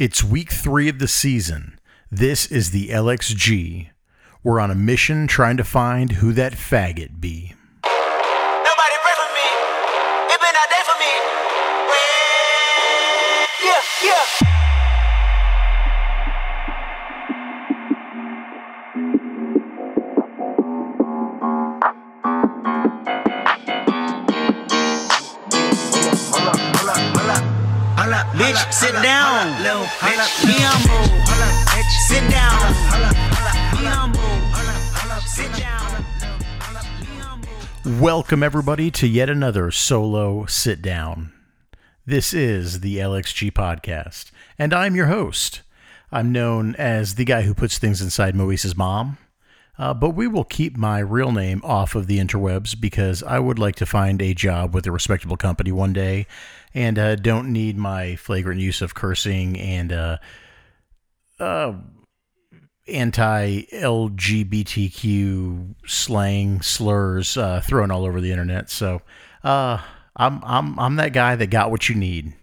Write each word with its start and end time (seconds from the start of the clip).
It's 0.00 0.24
week 0.24 0.50
three 0.50 0.88
of 0.88 0.98
the 0.98 1.06
season. 1.06 1.78
This 2.10 2.50
is 2.50 2.70
the 2.70 2.88
LXG. 2.88 3.90
We're 4.42 4.58
on 4.58 4.70
a 4.70 4.74
mission 4.74 5.26
trying 5.26 5.58
to 5.58 5.62
find 5.62 6.12
who 6.12 6.32
that 6.32 6.54
faggot 6.54 7.20
be. 7.20 7.52
Sit 28.68 28.92
down. 28.92 29.56
Be 29.62 30.56
humble. 30.60 31.06
Sit 32.06 32.28
down. 32.30 32.60
Be 33.72 33.84
humble. 33.86 34.20
Sit 35.26 35.52
down. 35.58 36.04
Welcome, 38.00 38.42
everybody, 38.42 38.90
to 38.92 39.06
yet 39.06 39.30
another 39.30 39.70
solo 39.70 40.44
sit 40.46 40.82
down. 40.82 41.32
This 42.04 42.34
is 42.34 42.80
the 42.80 42.98
LXG 42.98 43.52
podcast, 43.52 44.30
and 44.58 44.74
I'm 44.74 44.94
your 44.94 45.06
host. 45.06 45.62
I'm 46.12 46.32
known 46.32 46.74
as 46.76 47.14
the 47.14 47.24
guy 47.24 47.42
who 47.42 47.54
puts 47.54 47.78
things 47.78 48.02
inside 48.02 48.34
Moise's 48.34 48.76
mom, 48.76 49.16
uh, 49.80 49.94
but 49.94 50.10
we 50.10 50.28
will 50.28 50.44
keep 50.44 50.76
my 50.76 50.98
real 50.98 51.32
name 51.32 51.62
off 51.64 51.94
of 51.94 52.06
the 52.06 52.18
interwebs 52.18 52.78
because 52.78 53.22
I 53.22 53.38
would 53.38 53.58
like 53.58 53.76
to 53.76 53.86
find 53.86 54.20
a 54.20 54.34
job 54.34 54.74
with 54.74 54.86
a 54.86 54.92
respectable 54.92 55.38
company 55.38 55.72
one 55.72 55.94
day 55.94 56.26
and 56.74 56.98
uh, 56.98 57.16
don't 57.16 57.50
need 57.50 57.78
my 57.78 58.16
flagrant 58.16 58.60
use 58.60 58.82
of 58.82 58.94
cursing 58.94 59.58
and 59.58 59.90
uh, 59.90 60.18
uh, 61.38 61.72
anti 62.88 63.62
LGBTQ 63.72 65.74
slang 65.86 66.60
slurs 66.60 67.38
uh, 67.38 67.62
thrown 67.62 67.90
all 67.90 68.04
over 68.04 68.20
the 68.20 68.32
internet. 68.32 68.68
So 68.68 69.00
uh, 69.42 69.78
I'm 70.14 70.44
I'm 70.44 70.78
I'm 70.78 70.96
that 70.96 71.14
guy 71.14 71.36
that 71.36 71.46
got 71.46 71.70
what 71.70 71.88
you 71.88 71.94
need. 71.94 72.34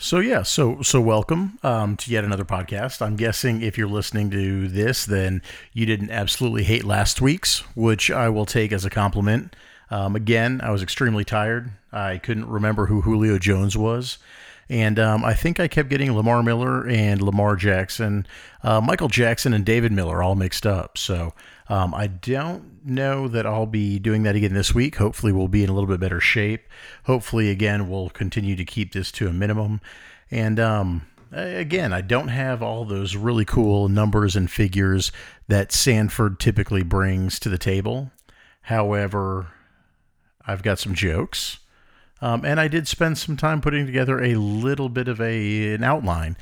So 0.00 0.20
yeah, 0.20 0.44
so 0.44 0.80
so 0.80 1.00
welcome 1.00 1.58
um, 1.64 1.96
to 1.96 2.12
yet 2.12 2.22
another 2.22 2.44
podcast. 2.44 3.02
I'm 3.02 3.16
guessing 3.16 3.62
if 3.62 3.76
you're 3.76 3.88
listening 3.88 4.30
to 4.30 4.68
this, 4.68 5.04
then 5.04 5.42
you 5.72 5.86
didn't 5.86 6.12
absolutely 6.12 6.62
hate 6.62 6.84
last 6.84 7.20
week's, 7.20 7.58
which 7.74 8.08
I 8.08 8.28
will 8.28 8.46
take 8.46 8.70
as 8.70 8.84
a 8.84 8.90
compliment. 8.90 9.56
Um, 9.90 10.14
again, 10.14 10.60
I 10.62 10.70
was 10.70 10.84
extremely 10.84 11.24
tired. 11.24 11.72
I 11.92 12.18
couldn't 12.18 12.46
remember 12.48 12.86
who 12.86 13.00
Julio 13.00 13.40
Jones 13.40 13.76
was. 13.76 14.18
And 14.68 15.00
um, 15.00 15.24
I 15.24 15.34
think 15.34 15.58
I 15.58 15.66
kept 15.66 15.88
getting 15.88 16.14
Lamar 16.14 16.44
Miller 16.44 16.86
and 16.86 17.20
Lamar 17.20 17.56
Jackson, 17.56 18.24
uh, 18.62 18.80
Michael 18.80 19.08
Jackson 19.08 19.52
and 19.52 19.64
David 19.64 19.90
Miller 19.90 20.22
all 20.22 20.36
mixed 20.36 20.64
up. 20.64 20.96
So 20.96 21.34
um, 21.68 21.94
I 21.94 22.06
don't 22.06 22.84
know 22.84 23.28
that 23.28 23.46
I'll 23.46 23.66
be 23.66 23.98
doing 23.98 24.22
that 24.22 24.36
again 24.36 24.54
this 24.54 24.74
week. 24.74 24.96
Hopefully, 24.96 25.32
we'll 25.32 25.48
be 25.48 25.62
in 25.62 25.70
a 25.70 25.74
little 25.74 25.88
bit 25.88 26.00
better 26.00 26.20
shape. 26.20 26.66
Hopefully, 27.04 27.50
again, 27.50 27.88
we'll 27.88 28.10
continue 28.10 28.56
to 28.56 28.64
keep 28.64 28.92
this 28.92 29.12
to 29.12 29.28
a 29.28 29.32
minimum. 29.32 29.80
And 30.30 30.58
um, 30.58 31.06
again, 31.32 31.92
I 31.92 32.00
don't 32.00 32.28
have 32.28 32.62
all 32.62 32.84
those 32.84 33.16
really 33.16 33.44
cool 33.44 33.88
numbers 33.88 34.36
and 34.36 34.50
figures 34.50 35.12
that 35.48 35.72
Sanford 35.72 36.40
typically 36.40 36.82
brings 36.82 37.38
to 37.40 37.48
the 37.48 37.58
table. 37.58 38.10
However, 38.62 39.48
I've 40.46 40.62
got 40.62 40.78
some 40.78 40.94
jokes. 40.94 41.58
Um, 42.20 42.44
and 42.44 42.58
I 42.58 42.66
did 42.66 42.88
spend 42.88 43.16
some 43.16 43.36
time 43.36 43.60
putting 43.60 43.86
together 43.86 44.22
a 44.22 44.34
little 44.34 44.88
bit 44.88 45.06
of 45.06 45.20
a 45.20 45.74
an 45.74 45.84
outline, 45.84 46.36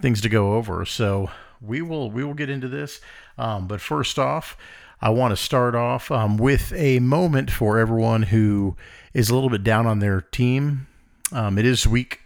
things 0.00 0.20
to 0.22 0.28
go 0.28 0.54
over. 0.54 0.84
So 0.84 1.30
we 1.60 1.82
will 1.82 2.10
we 2.10 2.24
will 2.24 2.34
get 2.34 2.50
into 2.50 2.68
this. 2.68 3.00
Um, 3.38 3.66
but 3.66 3.80
first 3.80 4.18
off, 4.18 4.56
I 5.00 5.10
want 5.10 5.32
to 5.32 5.36
start 5.36 5.74
off 5.74 6.10
um, 6.10 6.36
with 6.36 6.72
a 6.74 6.98
moment 7.00 7.50
for 7.50 7.78
everyone 7.78 8.24
who 8.24 8.76
is 9.14 9.30
a 9.30 9.34
little 9.34 9.50
bit 9.50 9.64
down 9.64 9.86
on 9.86 9.98
their 9.98 10.20
team. 10.20 10.86
Um, 11.32 11.58
it 11.58 11.64
is 11.64 11.86
week 11.86 12.20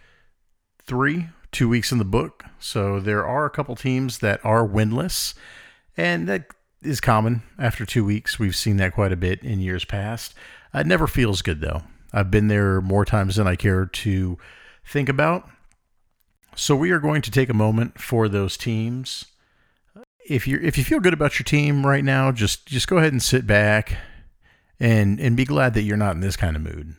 three, 0.83 1.27
two 1.51 1.69
weeks 1.69 1.91
in 1.91 1.97
the 1.97 2.05
book, 2.05 2.43
so 2.59 2.99
there 2.99 3.25
are 3.25 3.45
a 3.45 3.49
couple 3.49 3.75
teams 3.75 4.19
that 4.19 4.43
are 4.43 4.67
winless, 4.67 5.35
and 5.95 6.27
that 6.27 6.47
is 6.81 7.01
common 7.01 7.43
after 7.57 7.85
two 7.85 8.05
weeks. 8.05 8.39
We've 8.39 8.55
seen 8.55 8.77
that 8.77 8.93
quite 8.93 9.11
a 9.11 9.17
bit 9.17 9.41
in 9.41 9.59
years 9.59 9.85
past. 9.85 10.33
It 10.73 10.87
never 10.87 11.07
feels 11.07 11.41
good 11.41 11.61
though. 11.61 11.83
I've 12.13 12.31
been 12.31 12.47
there 12.47 12.81
more 12.81 13.05
times 13.05 13.35
than 13.35 13.47
I 13.47 13.55
care 13.55 13.85
to 13.85 14.37
think 14.85 15.09
about. 15.09 15.49
So 16.55 16.75
we 16.75 16.91
are 16.91 16.99
going 16.99 17.21
to 17.21 17.31
take 17.31 17.49
a 17.49 17.53
moment 17.53 17.99
for 17.99 18.29
those 18.29 18.57
teams. 18.57 19.25
If 20.27 20.47
you 20.47 20.59
if 20.63 20.77
you 20.77 20.83
feel 20.83 20.99
good 20.99 21.13
about 21.13 21.37
your 21.37 21.43
team 21.43 21.85
right 21.85 22.03
now, 22.03 22.31
just 22.31 22.65
just 22.65 22.87
go 22.87 22.97
ahead 22.97 23.11
and 23.11 23.21
sit 23.21 23.45
back 23.45 23.97
and 24.79 25.19
and 25.19 25.35
be 25.35 25.45
glad 25.45 25.73
that 25.75 25.83
you're 25.83 25.97
not 25.97 26.15
in 26.15 26.21
this 26.21 26.37
kind 26.37 26.55
of 26.55 26.61
mood. 26.63 26.95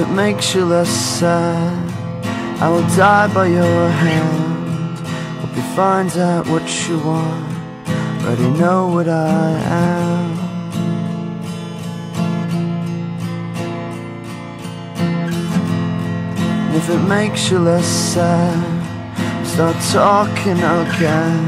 It 0.00 0.08
makes 0.08 0.54
you 0.54 0.64
less 0.64 0.88
sad, 0.88 1.90
I 2.62 2.68
will 2.70 2.86
die 2.96 3.32
by 3.34 3.46
your 3.46 3.88
hand. 3.88 4.98
Hope 5.40 5.54
you 5.56 5.62
find 5.76 6.10
out 6.16 6.46
what 6.48 6.66
you 6.88 6.98
want. 7.00 7.50
Already 8.22 8.50
know 8.58 8.88
what 8.88 9.08
I 9.08 9.50
am. 9.84 10.38
And 16.66 16.76
if 16.76 16.88
it 16.88 17.02
makes 17.16 17.50
you 17.50 17.58
less 17.58 17.86
sad, 17.86 19.46
start 19.46 19.76
talking 19.92 20.60
again. 20.80 21.40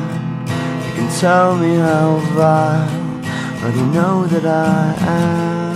You 0.85 0.93
can 0.97 1.21
tell 1.21 1.57
me 1.57 1.77
how 1.77 2.19
vile. 2.37 3.03
Already 3.63 3.85
know 3.95 4.27
that 4.27 4.45
I 4.45 4.95
am. 5.07 5.72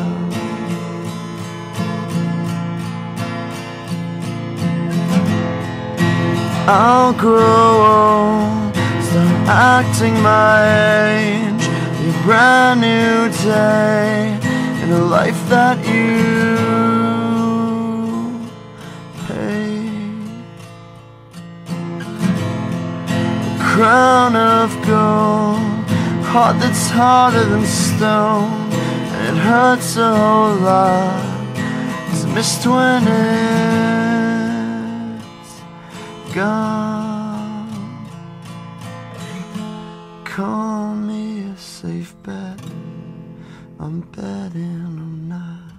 I'll 6.69 7.13
grow 7.13 7.39
old, 7.39 8.75
start 8.75 9.49
acting 9.49 10.21
my 10.21 11.07
age. 11.07 11.69
Be 11.97 12.11
a 12.11 12.23
brand 12.25 12.81
new 12.81 13.29
day 13.45 14.37
in 14.83 14.91
a 14.91 14.99
life 15.05 15.41
that 15.49 15.79
you 15.87 16.57
paid. 19.29 20.11
A 23.55 23.65
crown 23.73 24.35
of 24.35 24.75
gold, 24.85 25.87
heart 26.27 26.59
that's 26.59 26.91
harder 26.91 27.45
than 27.45 27.65
stone, 27.65 28.73
and 28.73 29.37
it 29.37 29.41
hurts 29.41 29.97
a 29.97 30.17
whole 30.17 30.57
lot 30.57 31.23
to 32.21 32.27
miss 32.35 32.67
when 32.67 33.07
it's 33.07 33.86
gone. 36.37 38.07
Call 40.27 40.95
me 40.95 41.45
a 41.45 41.57
safe 41.57 42.15
bet. 42.23 42.61
I'm 43.81 44.03
betting 44.13 44.83
I'm 44.85 45.29
not. 45.31 45.73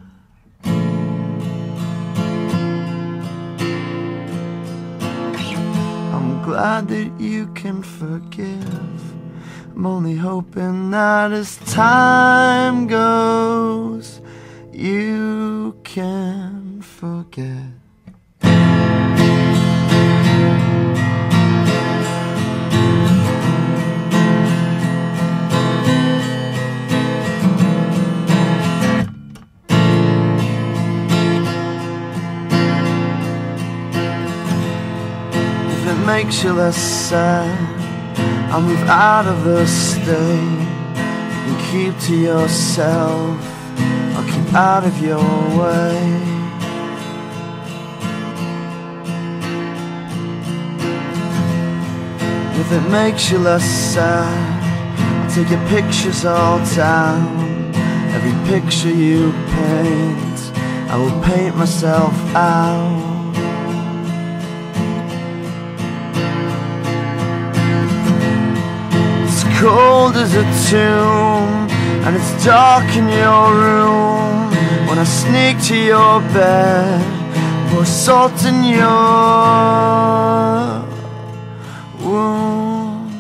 I'm 6.16 6.42
glad 6.42 6.88
that 6.88 7.12
you 7.20 7.46
can 7.54 7.84
forgive. 7.84 9.04
I'm 9.76 9.86
only 9.86 10.16
hoping 10.16 10.90
that 10.90 11.32
as 11.34 11.58
time 11.72 12.88
goes, 12.88 14.22
you 14.74 15.80
can 15.84 16.82
forget. 16.82 17.77
makes 36.08 36.42
you 36.42 36.54
less 36.54 36.78
sad. 36.78 37.52
I 38.50 38.62
move 38.62 38.82
out 38.88 39.28
of 39.28 39.44
the 39.44 39.68
state 39.68 40.68
You 41.48 41.56
keep 41.70 42.00
to 42.08 42.16
yourself. 42.16 43.38
I'll 44.16 44.24
keep 44.24 44.54
out 44.54 44.86
of 44.86 44.96
your 45.02 45.20
way. 45.60 45.98
If 52.62 52.72
it 52.72 52.90
makes 52.90 53.30
you 53.30 53.40
less 53.40 53.66
sad 53.66 54.64
I'll 54.98 55.30
take 55.36 55.50
your 55.50 55.68
pictures 55.68 56.24
all 56.24 56.60
down. 56.74 57.76
Every 58.16 58.36
picture 58.50 58.96
you 59.06 59.34
paint 59.56 60.40
I 60.90 60.96
will 60.96 61.22
paint 61.22 61.58
myself 61.58 62.14
out. 62.34 62.97
Cold 69.60 70.16
as 70.16 70.36
a 70.36 70.46
tomb, 70.70 71.68
and 72.06 72.16
it's 72.16 72.46
dark 72.46 72.86
in 72.96 73.08
your 73.10 73.46
room. 73.54 74.52
When 74.88 75.00
I 75.00 75.04
sneak 75.04 75.56
to 75.70 75.76
your 75.76 76.22
bed, 76.36 77.02
pour 77.70 77.86
salt 77.86 78.46
in 78.46 78.64
your 78.64 78.86
wounds. 82.04 83.14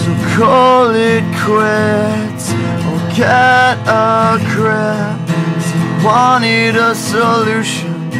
So 0.00 0.10
call 0.36 0.90
it 0.94 1.24
quits 1.44 2.46
or 2.88 2.98
get 3.14 3.76
a 3.86 4.38
grip. 4.52 5.20
If 5.60 5.66
you 5.76 5.88
wanted 6.06 6.76
a 6.76 6.94
solution, 6.94 8.10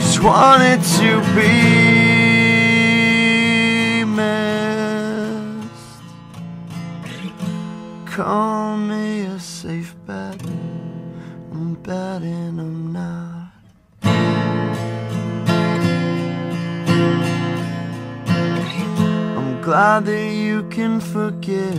just 0.00 0.20
wanted 0.22 0.80
to 0.98 1.08
be 1.34 1.95
Call 8.16 8.78
me 8.78 9.26
a 9.26 9.38
safe 9.38 9.94
bet. 10.06 10.40
I'm 11.52 11.74
betting 11.82 12.58
I'm 12.58 12.90
not. 12.90 13.52
I'm 19.36 19.60
glad 19.60 20.06
that 20.06 20.30
you 20.32 20.62
can 20.70 20.98
forgive. 20.98 21.78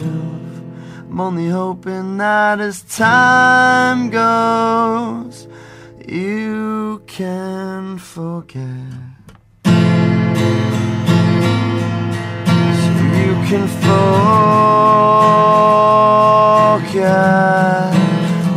I'm 1.10 1.20
only 1.20 1.50
hoping 1.50 2.18
that 2.18 2.60
as 2.60 2.84
time 2.84 4.12
goes, 4.12 5.48
you 6.08 7.02
can 7.08 7.98
forget. 7.98 8.62
So 9.66 9.72
you 13.24 13.34
can 13.50 13.68
forget. 13.68 15.47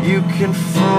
You 0.02 0.20
can 0.36 0.52
forget. 0.52 0.90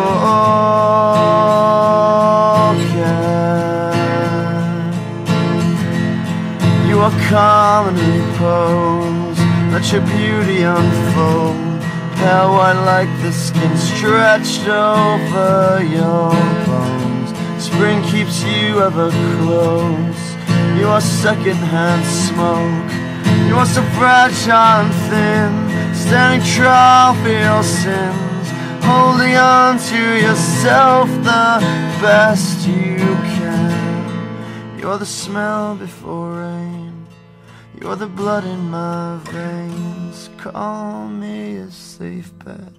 You 6.88 7.00
are 7.00 7.16
calm 7.30 7.88
and 7.90 8.00
repose. 8.00 9.40
Let 9.74 9.86
your 9.92 10.06
beauty 10.16 10.63
unfold. 10.63 11.81
Pale 12.18 12.52
white 12.54 12.81
like 12.86 13.10
the 13.24 13.31
skin 13.31 13.75
stretched 13.78 14.68
over 14.68 15.81
your 15.84 16.31
bones. 16.66 17.30
Spring 17.63 18.04
keeps 18.04 18.44
you 18.44 18.81
ever 18.81 19.10
close. 19.40 20.22
You 20.78 20.88
are 20.88 21.02
secondhand 21.02 22.06
smoke. 22.06 22.92
You 23.48 23.56
are 23.58 23.66
so 23.66 23.81
fragile 23.98 24.54
and 24.54 24.94
thin, 25.10 25.71
standing 26.12 26.46
trial 26.46 27.13
for 27.24 27.30
your 27.30 27.63
sins, 27.63 28.48
holding 28.84 29.38
on 29.38 29.80
to 29.80 30.02
yourself 30.19 31.08
the 31.24 31.52
best 32.02 32.68
you 32.68 32.98
can. 33.38 34.78
You're 34.78 34.98
the 34.98 35.06
smell 35.06 35.75
before 35.75 36.34
rain. 36.42 37.08
You're 37.80 37.96
the 37.96 38.08
blood 38.08 38.44
in 38.44 38.69
my 38.69 39.19
veins. 39.24 40.30
Call 40.38 41.08
me 41.08 41.56
a 41.56 41.72
safe 41.72 42.38
bet. 42.44 42.74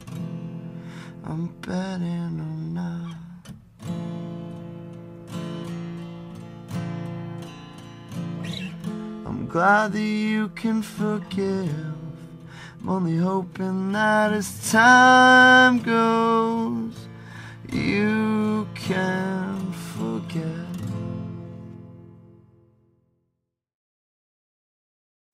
I'm 1.24 1.46
betting 1.62 2.34
I'm 2.46 2.74
not. 2.74 3.16
I'm 9.24 9.46
glad 9.46 9.92
that 9.92 10.00
you 10.00 10.50
can 10.50 10.82
forgive. 10.82 12.01
I'm 12.82 12.88
only 12.88 13.16
hoping 13.16 13.92
that 13.92 14.32
as 14.32 14.72
time 14.72 15.78
goes, 15.82 17.06
you 17.70 18.66
can 18.74 19.72
forget. 19.72 20.42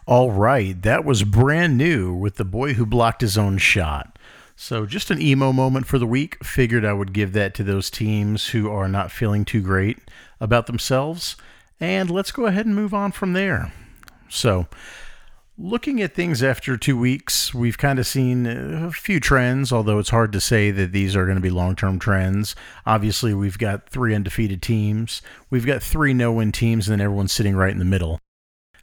All 0.07 0.31
right, 0.31 0.81
that 0.83 1.07
was 1.07 1.25
brand 1.25 1.79
new 1.79 2.13
with 2.13 2.37
the 2.37 2.45
boy 2.45 2.75
who 2.75 2.85
blocked 2.85 3.23
his 3.23 3.39
own 3.39 3.57
shot. 3.57 4.19
So, 4.55 4.85
just 4.85 5.11
an 5.11 5.23
emo 5.23 5.51
moment 5.51 5.87
for 5.87 5.99
the 5.99 6.07
week. 6.07 6.45
Figured 6.45 6.85
I 6.85 6.93
would 6.93 7.15
give 7.15 7.33
that 7.33 7.55
to 7.55 7.65
those 7.65 7.89
teams 7.89 8.49
who 8.49 8.71
are 8.71 8.89
not 8.89 9.11
feeling 9.11 9.47
too 9.47 9.63
great 9.63 9.99
about 10.39 10.67
themselves. 10.67 11.37
And 11.81 12.11
let's 12.11 12.33
go 12.33 12.45
ahead 12.45 12.67
and 12.67 12.75
move 12.75 12.93
on 12.93 13.11
from 13.11 13.33
there. 13.33 13.73
So, 14.29 14.67
looking 15.59 16.01
at 16.01 16.15
things 16.15 16.43
after 16.43 16.77
two 16.77 16.97
weeks, 16.97 17.53
we've 17.53 17.77
kind 17.77 17.99
of 17.99 18.07
seen 18.07 18.47
a 18.47 18.91
few 18.93 19.19
trends, 19.19 19.73
although 19.73 19.99
it's 19.99 20.11
hard 20.11 20.33
to 20.33 20.41
say 20.41 20.71
that 20.71 20.93
these 20.93 21.17
are 21.17 21.25
going 21.25 21.37
to 21.37 21.43
be 21.43 21.51
long 21.51 21.75
term 21.75 21.99
trends. 21.99 22.55
Obviously, 22.87 23.35
we've 23.35 23.59
got 23.59 23.89
three 23.89 24.15
undefeated 24.15 24.63
teams, 24.63 25.21
we've 25.51 25.67
got 25.67 25.83
three 25.83 26.15
no 26.15 26.33
win 26.33 26.53
teams, 26.53 26.89
and 26.89 26.99
then 26.99 27.05
everyone's 27.05 27.33
sitting 27.33 27.57
right 27.57 27.73
in 27.73 27.79
the 27.79 27.85
middle. 27.85 28.21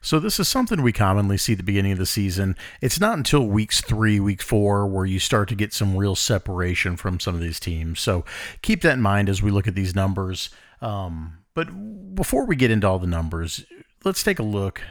So 0.01 0.19
this 0.19 0.39
is 0.39 0.48
something 0.48 0.83
we 0.83 0.92
commonly 0.92 1.36
see 1.36 1.54
at 1.54 1.57
the 1.57 1.63
beginning 1.63 1.94
of 1.94 1.98
the 1.98 2.06
season. 2.06 2.56
It's 2.80 3.00
not 3.00 3.18
until 3.18 3.48
weeks 3.48 3.81
three, 3.81 4.19
week 4.19 4.44
four, 4.44 4.86
where 4.86 5.06
you 5.06 5.18
start 5.18 5.50
to 5.50 5.56
get 5.56 5.74
some 5.74 5.98
real 5.98 6.16
separation 6.16 6.95
from 6.95 7.19
some 7.19 7.33
of 7.33 7.42
these 7.42 7.60
teams. 7.60 8.01
So 8.01 8.24
keep 8.62 8.83
that 8.83 8.94
in 8.94 9.01
mind 9.01 9.30
as 9.30 9.42
we 9.42 9.50
look 9.50 9.68
at 9.68 9.74
these 9.74 9.95
numbers. 9.95 10.51
Um, 10.80 11.39
but 11.56 12.13
before 12.13 12.45
we 12.45 12.56
get 12.56 12.69
into 12.69 12.88
all 12.88 13.00
the 13.00 13.07
numbers, 13.07 13.66
let's 14.04 14.22
take 14.22 14.38
a 14.38 14.44
look 14.44 14.83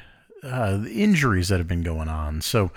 uh, 0.44 0.84
injuries 0.90 1.48
that 1.48 1.58
have 1.58 1.68
been 1.68 1.82
going 1.82 2.08
on. 2.08 2.40
So 2.40 2.70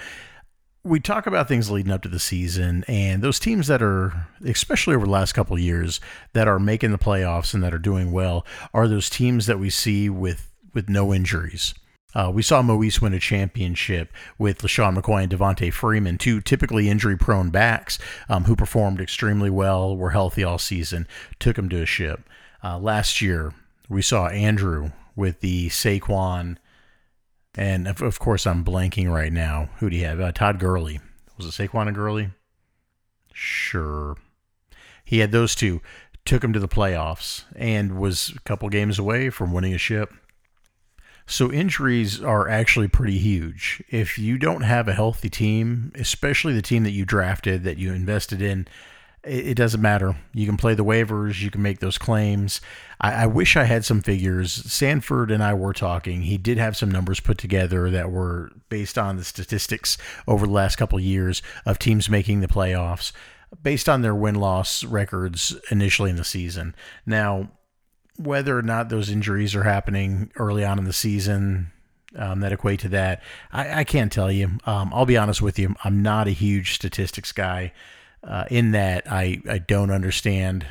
we 0.83 0.99
talk 0.99 1.27
about 1.27 1.47
things 1.47 1.69
leading 1.69 1.91
up 1.91 2.01
to 2.03 2.09
the 2.09 2.19
season 2.19 2.85
and 2.87 3.21
those 3.21 3.39
teams 3.39 3.67
that 3.67 3.81
are 3.81 4.27
especially 4.45 4.95
over 4.95 5.05
the 5.05 5.11
last 5.11 5.33
couple 5.33 5.59
years 5.59 5.99
that 6.33 6.47
are 6.47 6.59
making 6.59 6.91
the 6.91 6.97
playoffs 6.97 7.53
and 7.53 7.61
that 7.61 7.73
are 7.73 7.79
doing 7.79 8.11
well 8.11 8.45
are 8.73 8.87
those 8.87 9.09
teams 9.09 9.47
that 9.47 9.59
we 9.59 9.69
see 9.69 10.09
with 10.09 10.49
with 10.73 10.87
no 10.87 11.13
injuries 11.13 11.73
uh, 12.15 12.31
we 12.33 12.41
saw 12.41 12.61
Moise 12.61 13.01
win 13.01 13.13
a 13.13 13.19
championship 13.19 14.11
with 14.39 14.63
LeSean 14.63 14.97
McCoy 14.97 15.23
and 15.23 15.31
Devonta 15.31 15.71
Freeman, 15.71 16.17
two 16.17 16.41
typically 16.41 16.89
injury 16.89 17.17
prone 17.17 17.49
backs 17.49 17.99
um, 18.29 18.45
who 18.45 18.55
performed 18.55 18.99
extremely 18.99 19.51
well, 19.51 19.95
were 19.95 20.11
healthy 20.11 20.43
all 20.43 20.57
season, 20.57 21.07
took 21.37 21.57
them 21.57 21.69
to 21.69 21.83
a 21.83 21.85
ship. 21.85 22.27
Uh, 22.63 22.79
last 22.79 23.21
year, 23.21 23.53
we 23.87 24.01
saw 24.01 24.27
Andrew 24.29 24.91
with 25.15 25.41
the 25.41 25.69
Saquon, 25.69 26.57
and 27.57 27.87
of, 27.87 28.01
of 28.01 28.19
course, 28.19 28.47
I'm 28.47 28.63
blanking 28.63 29.11
right 29.11 29.33
now. 29.33 29.69
Who 29.79 29.89
do 29.89 29.97
you 29.97 30.05
have? 30.05 30.21
Uh, 30.21 30.31
Todd 30.31 30.59
Gurley. 30.59 31.01
Was 31.37 31.47
it 31.47 31.69
Saquon 31.69 31.87
and 31.87 31.95
Gurley? 31.95 32.29
Sure. 33.33 34.15
He 35.03 35.19
had 35.19 35.31
those 35.31 35.55
two, 35.55 35.81
took 36.25 36.43
him 36.43 36.53
to 36.53 36.59
the 36.59 36.67
playoffs, 36.67 37.43
and 37.55 37.97
was 37.97 38.33
a 38.35 38.39
couple 38.41 38.69
games 38.69 38.99
away 38.99 39.29
from 39.29 39.53
winning 39.53 39.73
a 39.73 39.77
ship. 39.77 40.13
So 41.25 41.51
injuries 41.51 42.21
are 42.21 42.47
actually 42.47 42.87
pretty 42.87 43.17
huge. 43.17 43.83
If 43.89 44.17
you 44.17 44.37
don't 44.37 44.61
have 44.61 44.87
a 44.87 44.93
healthy 44.93 45.29
team, 45.29 45.91
especially 45.95 46.53
the 46.53 46.61
team 46.61 46.83
that 46.83 46.91
you 46.91 47.05
drafted, 47.05 47.63
that 47.63 47.77
you 47.77 47.93
invested 47.93 48.41
in, 48.41 48.67
it, 49.27 49.55
doesn't 49.55 49.81
matter. 49.81 50.15
You 50.33 50.45
can 50.45 50.57
play 50.57 50.73
the 50.73 50.85
waivers, 50.85 51.41
you 51.41 51.51
can 51.51 51.61
make 51.61 51.79
those 51.79 51.97
claims. 51.97 52.61
I, 52.99 53.23
I, 53.23 53.25
wish 53.27 53.55
I 53.55 53.65
had 53.65 53.85
some 53.85 54.01
figures. 54.01 54.51
Sanford 54.51 55.31
and 55.31 55.43
I 55.43 55.53
were 55.53 55.73
talking. 55.73 56.23
He 56.23 56.37
did 56.37 56.57
have 56.57 56.75
some 56.77 56.89
numbers 56.89 57.19
put 57.19 57.37
together 57.37 57.89
that 57.91 58.11
were 58.11 58.51
based 58.69 58.97
on 58.97 59.17
the 59.17 59.23
statistics 59.23 59.97
over 60.27 60.47
the 60.47 60.53
last 60.53 60.77
couple 60.77 60.97
of 60.97 61.03
years 61.03 61.41
of 61.65 61.79
teams 61.79 62.09
making 62.09 62.39
the 62.39 62.47
playoffs 62.47 63.11
based 63.61 63.87
on 63.87 64.01
their 64.01 64.15
win 64.15 64.35
loss 64.35 64.83
records 64.83 65.55
initially 65.71 66.09
in 66.09 66.15
the 66.15 66.23
season. 66.23 66.75
Now, 67.05 67.51
whether 68.17 68.57
or 68.57 68.63
not 68.63 68.89
those 68.89 69.09
injuries 69.09 69.55
are 69.55 69.63
happening 69.63 70.31
early 70.35 70.65
on 70.65 70.79
in 70.79 70.85
the 70.85 70.93
season 70.93 71.71
um, 72.15 72.39
that 72.39 72.51
equate 72.51 72.79
to 72.81 72.89
that, 72.89 73.21
I, 73.51 73.81
I 73.81 73.83
can't 73.83 74.11
tell 74.11 74.31
you. 74.31 74.57
Um, 74.65 74.91
I'll 74.93 75.05
be 75.05 75.17
honest 75.17 75.41
with 75.41 75.59
you. 75.59 75.75
I'm 75.83 76.01
not 76.01 76.27
a 76.27 76.31
huge 76.31 76.73
statistics 76.73 77.31
guy. 77.31 77.73
Uh, 78.23 78.45
in 78.49 78.71
that, 78.71 79.09
I 79.11 79.41
I 79.49 79.59
don't 79.59 79.91
understand 79.91 80.65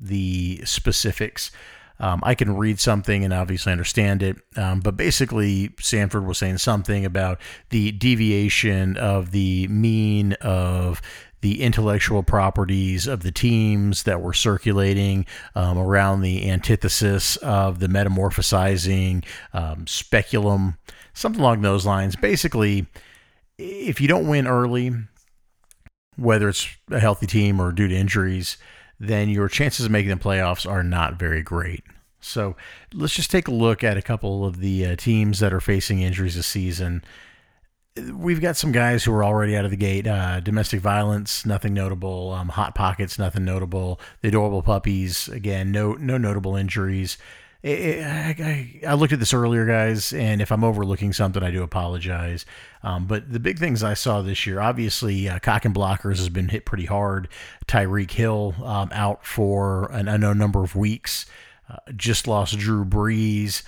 the 0.00 0.62
specifics. 0.64 1.50
Um, 1.98 2.22
I 2.24 2.34
can 2.34 2.56
read 2.56 2.80
something 2.80 3.24
and 3.24 3.34
obviously 3.34 3.72
understand 3.72 4.22
it, 4.22 4.36
um, 4.56 4.80
but 4.80 4.96
basically, 4.96 5.74
Sanford 5.78 6.26
was 6.26 6.38
saying 6.38 6.58
something 6.58 7.04
about 7.04 7.38
the 7.68 7.92
deviation 7.92 8.96
of 8.96 9.32
the 9.32 9.68
mean 9.68 10.32
of 10.40 11.02
the 11.42 11.62
intellectual 11.62 12.22
properties 12.22 13.06
of 13.06 13.22
the 13.22 13.32
teams 13.32 14.02
that 14.04 14.20
were 14.20 14.32
circulating 14.32 15.26
um, 15.54 15.78
around 15.78 16.20
the 16.20 16.50
antithesis 16.50 17.36
of 17.38 17.80
the 17.80 17.86
metamorphosizing 17.86 19.24
um, 19.52 19.86
speculum, 19.86 20.76
something 21.12 21.40
along 21.40 21.62
those 21.62 21.86
lines. 21.86 22.16
Basically, 22.16 22.86
if 23.58 24.00
you 24.00 24.08
don't 24.08 24.28
win 24.28 24.46
early, 24.46 24.92
whether 26.20 26.48
it's 26.48 26.68
a 26.90 27.00
healthy 27.00 27.26
team 27.26 27.60
or 27.60 27.72
due 27.72 27.88
to 27.88 27.94
injuries, 27.94 28.58
then 28.98 29.30
your 29.30 29.48
chances 29.48 29.86
of 29.86 29.90
making 29.90 30.10
the 30.10 30.16
playoffs 30.16 30.70
are 30.70 30.82
not 30.82 31.18
very 31.18 31.42
great. 31.42 31.82
So 32.20 32.54
let's 32.92 33.14
just 33.14 33.30
take 33.30 33.48
a 33.48 33.52
look 33.52 33.82
at 33.82 33.96
a 33.96 34.02
couple 34.02 34.44
of 34.44 34.60
the 34.60 34.84
uh, 34.84 34.96
teams 34.96 35.40
that 35.40 35.54
are 35.54 35.60
facing 35.60 36.00
injuries 36.00 36.36
this 36.36 36.46
season. 36.46 37.02
We've 38.12 38.40
got 38.40 38.56
some 38.56 38.72
guys 38.72 39.02
who 39.04 39.12
are 39.12 39.24
already 39.24 39.56
out 39.56 39.64
of 39.64 39.70
the 39.70 39.76
gate. 39.76 40.06
Uh, 40.06 40.40
domestic 40.40 40.80
violence, 40.80 41.46
nothing 41.46 41.72
notable. 41.74 42.30
Um, 42.32 42.50
hot 42.50 42.74
pockets, 42.74 43.18
nothing 43.18 43.44
notable. 43.44 43.98
The 44.20 44.28
adorable 44.28 44.62
puppies, 44.62 45.28
again, 45.28 45.72
no 45.72 45.94
no 45.94 46.18
notable 46.18 46.54
injuries. 46.54 47.16
I, 47.62 48.94
looked 48.94 49.12
at 49.12 49.18
this 49.18 49.34
earlier, 49.34 49.66
guys, 49.66 50.14
and 50.14 50.40
if 50.40 50.50
I'm 50.50 50.64
overlooking 50.64 51.12
something, 51.12 51.42
I 51.42 51.50
do 51.50 51.62
apologize. 51.62 52.46
Um, 52.82 53.06
but 53.06 53.30
the 53.30 53.40
big 53.40 53.58
things 53.58 53.82
I 53.82 53.94
saw 53.94 54.22
this 54.22 54.46
year, 54.46 54.60
obviously, 54.60 55.28
uh, 55.28 55.38
cock 55.40 55.66
and 55.66 55.74
blockers 55.74 56.16
has 56.16 56.30
been 56.30 56.48
hit 56.48 56.64
pretty 56.64 56.86
hard. 56.86 57.28
Tyreek 57.66 58.10
Hill 58.10 58.54
um, 58.64 58.88
out 58.92 59.26
for 59.26 59.90
an 59.92 60.08
unknown 60.08 60.38
number 60.38 60.64
of 60.64 60.74
weeks. 60.74 61.26
Uh, 61.68 61.76
just 61.94 62.26
lost 62.26 62.58
Drew 62.58 62.84
Brees. 62.84 63.62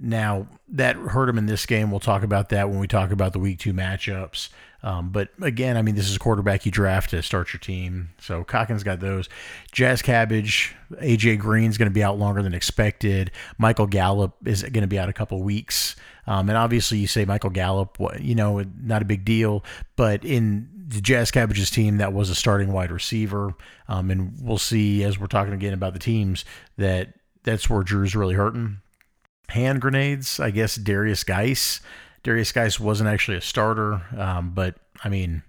Now, 0.00 0.46
that 0.68 0.96
hurt 0.96 1.28
him 1.28 1.38
in 1.38 1.46
this 1.46 1.64
game. 1.64 1.90
We'll 1.90 2.00
talk 2.00 2.22
about 2.22 2.50
that 2.50 2.68
when 2.68 2.78
we 2.78 2.86
talk 2.86 3.10
about 3.10 3.32
the 3.32 3.38
week 3.38 3.58
two 3.58 3.72
matchups. 3.72 4.50
Um, 4.82 5.10
but 5.10 5.30
again, 5.42 5.76
I 5.76 5.82
mean, 5.82 5.96
this 5.96 6.08
is 6.08 6.16
a 6.16 6.20
quarterback 6.20 6.64
you 6.64 6.70
draft 6.70 7.10
to 7.10 7.22
start 7.22 7.52
your 7.52 7.58
team. 7.58 8.10
So 8.20 8.44
Cockins 8.44 8.84
got 8.84 9.00
those. 9.00 9.28
Jazz 9.72 10.02
Cabbage, 10.02 10.74
AJ 11.02 11.40
Green's 11.40 11.78
going 11.78 11.90
to 11.90 11.94
be 11.94 12.02
out 12.02 12.18
longer 12.18 12.42
than 12.42 12.54
expected. 12.54 13.32
Michael 13.58 13.88
Gallup 13.88 14.36
is 14.44 14.62
going 14.62 14.82
to 14.82 14.86
be 14.86 14.98
out 14.98 15.08
a 15.08 15.12
couple 15.12 15.42
weeks. 15.42 15.96
Um, 16.26 16.48
and 16.48 16.58
obviously, 16.58 16.98
you 16.98 17.06
say 17.06 17.24
Michael 17.24 17.50
Gallup, 17.50 17.98
you 18.20 18.34
know, 18.34 18.62
not 18.80 19.02
a 19.02 19.06
big 19.06 19.24
deal. 19.24 19.64
But 19.96 20.24
in 20.24 20.68
the 20.86 21.00
Jazz 21.00 21.30
Cabbage's 21.30 21.70
team, 21.70 21.98
that 21.98 22.12
was 22.12 22.30
a 22.30 22.34
starting 22.34 22.72
wide 22.72 22.92
receiver. 22.92 23.54
Um, 23.88 24.10
and 24.10 24.34
we'll 24.40 24.58
see 24.58 25.02
as 25.02 25.18
we're 25.18 25.26
talking 25.26 25.54
again 25.54 25.74
about 25.74 25.92
the 25.92 25.98
teams 25.98 26.44
that 26.76 27.14
that's 27.42 27.68
where 27.68 27.82
Drew's 27.82 28.14
really 28.14 28.34
hurting. 28.34 28.78
Hand 29.48 29.80
grenades, 29.80 30.38
I 30.38 30.50
guess 30.50 30.76
Derrius 30.76 31.24
Guice. 31.24 31.80
Derrius 32.28 32.52
Guice 32.52 32.78
wasn't 32.78 33.08
actually 33.08 33.38
a 33.38 33.40
starter, 33.40 34.02
um, 34.18 34.50
but 34.50 34.74
I 35.02 35.08
mean, 35.08 35.42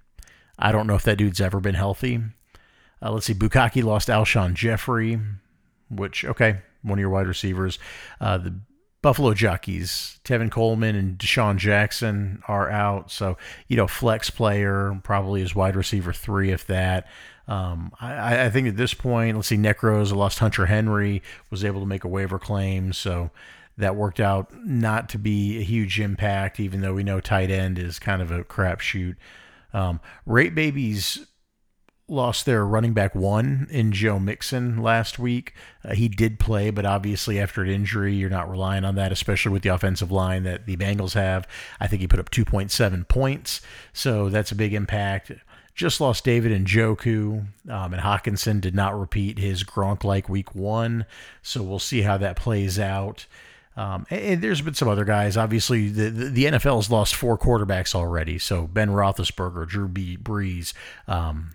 I 0.58 0.72
don't 0.72 0.88
know 0.88 0.96
if 0.96 1.04
that 1.04 1.18
dude's 1.18 1.42
ever 1.42 1.60
been 1.60 1.76
healthy. 1.76 2.22
Uh, 3.02 3.12
let's 3.12 3.26
see, 3.26 3.34
Bukaki 3.34 3.84
lost 3.84 4.08
Alshon 4.08 4.54
Jeffery, 4.54 5.20
which, 5.90 6.24
okay, 6.24 6.62
one 6.82 6.98
of 6.98 7.02
your 7.02 7.10
wide 7.10 7.28
receivers. 7.28 7.80
Uh, 8.22 8.38
the 8.38 8.58
Buffalo 9.02 9.34
Jockeys, 9.34 10.22
Tevin 10.24 10.50
Coleman 10.50 10.96
and 10.96 11.18
DeSean 11.18 11.58
Jackson 11.58 12.42
are 12.48 12.70
out. 12.70 13.12
So, 13.12 13.38
you 13.68 13.76
know, 13.76 13.88
flex 13.88 14.30
player, 14.30 14.98
probably 15.04 15.42
is 15.42 15.54
wide 15.54 15.76
receiver 15.76 16.14
three, 16.14 16.52
if 16.52 16.66
that. 16.68 17.08
Um, 17.46 17.92
I, 18.00 18.46
I, 18.46 18.50
think 18.50 18.68
at 18.68 18.78
this 18.78 18.94
point, 18.94 19.36
let's 19.36 19.48
see, 19.48 19.58
Necros 19.58 20.16
lost 20.16 20.40
Hunter 20.40 20.68
Henry, 20.68 21.24
was 21.50 21.66
able 21.66 21.80
to 21.82 21.86
make 21.88 22.04
a 22.04 22.08
waiver 22.08 22.38
claim, 22.38 22.94
so 22.94 23.32
that 23.80 23.96
worked 23.96 24.20
out 24.20 24.54
not 24.66 25.10
to 25.10 25.18
be 25.18 25.58
a 25.58 25.64
huge 25.64 26.00
impact, 26.00 26.60
even 26.60 26.82
though 26.82 26.94
we 26.94 27.04
know 27.04 27.20
tight 27.20 27.50
end 27.50 27.80
is 27.80 27.98
kind 27.98 28.22
of 28.22 28.32
a 28.32 28.44
crapshoot. 28.44 29.16
Um, 29.74 30.00
Rate 30.26 30.54
Babies 30.54 31.26
lost 32.10 32.46
their 32.46 32.66
running 32.66 32.94
back 32.94 33.14
one 33.14 33.68
in 33.70 33.92
Joe 33.92 34.20
Mixon 34.20 34.82
last 34.82 35.20
week. 35.20 35.54
Uh, 35.84 35.94
he 35.94 36.08
did 36.08 36.40
play, 36.40 36.72
but 36.72 36.86
obviously 36.86 37.40
after 37.40 37.62
an 37.62 37.70
injury, 37.70 38.16
you're 38.16 38.30
not 38.30 38.50
relying 38.50 38.84
on 38.84 38.96
that, 38.96 39.12
especially 39.12 39.52
with 39.52 39.62
the 39.62 39.70
offensive 39.70 40.12
line 40.12 40.44
that 40.44 40.66
the 40.66 40.76
Bengals 40.76 41.14
have. 41.14 41.48
I 41.80 41.88
think 41.88 42.02
he 42.02 42.08
put 42.08 42.20
up 42.20 42.32
2.7 42.32 43.08
points, 43.08 43.62
so 43.94 44.30
that's 44.30 44.52
a 44.52 44.56
big 44.56 44.74
impact. 44.74 45.32
Just 45.76 46.02
lost 46.02 46.26
David 46.26 46.52
Njoku, 46.66 47.46
um, 47.70 47.94
and 47.94 48.02
Hockenson 48.02 48.60
did 48.60 48.76
not 48.76 49.00
repeat 49.00 49.38
his 49.38 49.64
Gronk 49.64 50.04
like 50.04 50.28
week 50.28 50.54
one. 50.54 51.06
So 51.42 51.64
we'll 51.64 51.80
see 51.80 52.02
how 52.02 52.18
that 52.18 52.36
plays 52.36 52.78
out. 52.78 53.28
Um, 53.76 54.06
and, 54.10 54.42
there's 54.42 54.62
been 54.62 54.74
some 54.74 54.90
other 54.90 55.06
guys. 55.06 55.38
Obviously, 55.38 55.90
the, 55.90 56.10
the, 56.10 56.26
the, 56.26 56.46
NFL 56.46 56.78
has 56.78 56.92
lost 56.92 57.16
four 57.16 57.38
quarterbacks 57.38 57.96
already. 57.96 58.38
So 58.38 58.68
Ben 58.68 58.90
Roethlisberger, 58.90 59.68
Drew 59.68 59.88
B. 59.88 60.18
Brees, 60.18 60.74
um, 61.08 61.52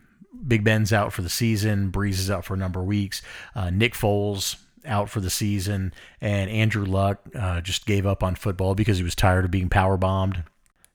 Big 0.47 0.64
Ben's 0.64 0.92
out 0.92 1.12
for 1.12 1.23
the 1.23 1.28
season. 1.28 1.90
Brees 1.92 2.12
is 2.12 2.30
out 2.30 2.44
for 2.44 2.54
a 2.54 2.56
number 2.56 2.80
of 2.80 2.87
weeks. 2.87 3.21
Uh, 3.54 3.71
Nick 3.71 3.94
Foles 3.94 4.56
out 4.87 5.09
for 5.11 5.21
the 5.21 5.30
season, 5.30 5.92
and 6.21 6.50
Andrew 6.50 6.85
Luck 6.85 7.21
uh, 7.35 7.61
just 7.61 7.87
gave 7.87 8.06
up 8.06 8.23
on 8.23 8.35
football 8.35 8.75
because 8.75 8.99
he 8.99 9.04
was 9.04 9.14
tired 9.14 9.44
of 9.44 9.50
being 9.50 9.68
power 9.68 9.97
bombed. 9.97 10.44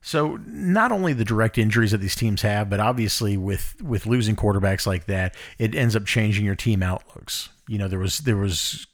So 0.02 0.38
not 0.46 0.92
only 0.92 1.12
the 1.12 1.24
direct 1.24 1.58
injuries 1.58 1.90
that 1.90 1.98
these 1.98 2.16
teams 2.16 2.42
have, 2.42 2.70
but 2.70 2.80
obviously 2.80 3.36
with 3.36 3.76
with 3.82 4.06
losing 4.06 4.34
quarterbacks 4.34 4.86
like 4.86 5.06
that, 5.06 5.34
it 5.58 5.74
ends 5.74 5.94
up 5.94 6.06
changing 6.06 6.44
your 6.44 6.54
team 6.54 6.82
outlooks. 6.82 7.50
You 7.68 7.78
know, 7.78 7.88
there 7.88 7.98
was 7.98 8.20
there 8.20 8.36
was 8.36 8.86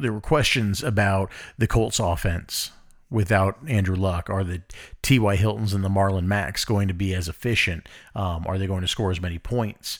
there 0.00 0.12
were 0.12 0.20
questions 0.20 0.82
about 0.82 1.30
the 1.56 1.66
Colts 1.66 1.98
offense 1.98 2.72
without 3.10 3.58
Andrew 3.66 3.96
Luck. 3.96 4.28
Are 4.28 4.44
the 4.44 4.62
T.Y. 5.02 5.36
Hiltons 5.36 5.72
and 5.72 5.82
the 5.82 5.88
Marlon 5.88 6.24
Macks 6.24 6.64
going 6.64 6.88
to 6.88 6.94
be 6.94 7.14
as 7.14 7.28
efficient? 7.28 7.88
Um, 8.14 8.44
are 8.46 8.58
they 8.58 8.66
going 8.66 8.82
to 8.82 8.88
score 8.88 9.10
as 9.10 9.20
many 9.20 9.38
points? 9.38 9.98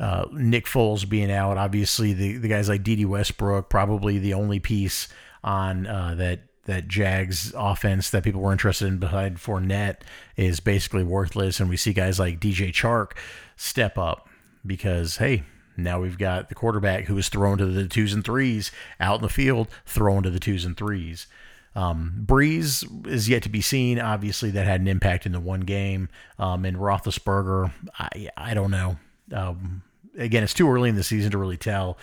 Uh, 0.00 0.26
Nick 0.32 0.66
Foles 0.66 1.08
being 1.08 1.30
out, 1.30 1.58
obviously 1.58 2.12
the, 2.12 2.36
the 2.36 2.48
guys 2.48 2.68
like 2.68 2.84
Dede 2.84 3.06
Westbrook, 3.06 3.68
probably 3.68 4.18
the 4.18 4.34
only 4.34 4.60
piece 4.60 5.08
on 5.42 5.86
uh, 5.86 6.14
that 6.16 6.40
that 6.66 6.86
Jags 6.86 7.52
offense 7.56 8.10
that 8.10 8.22
people 8.22 8.42
were 8.42 8.52
interested 8.52 8.86
in 8.86 8.98
behind 8.98 9.38
Fournette 9.38 10.02
is 10.36 10.60
basically 10.60 11.02
worthless, 11.02 11.60
and 11.60 11.70
we 11.70 11.78
see 11.78 11.94
guys 11.94 12.20
like 12.20 12.38
DJ 12.38 12.70
Chark 12.70 13.12
step 13.56 13.96
up 13.96 14.28
because 14.66 15.16
hey, 15.16 15.42
now 15.78 16.00
we've 16.00 16.18
got 16.18 16.48
the 16.48 16.54
quarterback 16.54 17.04
who 17.04 17.16
is 17.18 17.28
thrown 17.28 17.58
to 17.58 17.66
the 17.66 17.86
twos 17.86 18.12
and 18.12 18.24
threes 18.24 18.70
out 19.00 19.16
in 19.16 19.22
the 19.22 19.28
field, 19.28 19.68
thrown 19.86 20.22
to 20.22 20.30
the 20.30 20.40
twos 20.40 20.64
and 20.64 20.76
threes. 20.76 21.26
Um, 21.74 22.24
Brees 22.26 23.06
is 23.06 23.28
yet 23.28 23.42
to 23.44 23.48
be 23.48 23.60
seen. 23.60 24.00
Obviously, 24.00 24.50
that 24.50 24.66
had 24.66 24.80
an 24.80 24.88
impact 24.88 25.26
in 25.26 25.32
the 25.32 25.40
one 25.40 25.60
game. 25.60 26.08
Um, 26.38 26.64
and 26.64 26.76
Roethlisberger, 26.76 27.72
I 27.98 28.30
I 28.36 28.54
don't 28.54 28.70
know. 28.70 28.98
Um, 29.32 29.82
again, 30.16 30.42
it's 30.42 30.54
too 30.54 30.68
early 30.68 30.88
in 30.88 30.96
the 30.96 31.04
season 31.04 31.30
to 31.30 31.38
really 31.38 31.56
tell. 31.56 31.98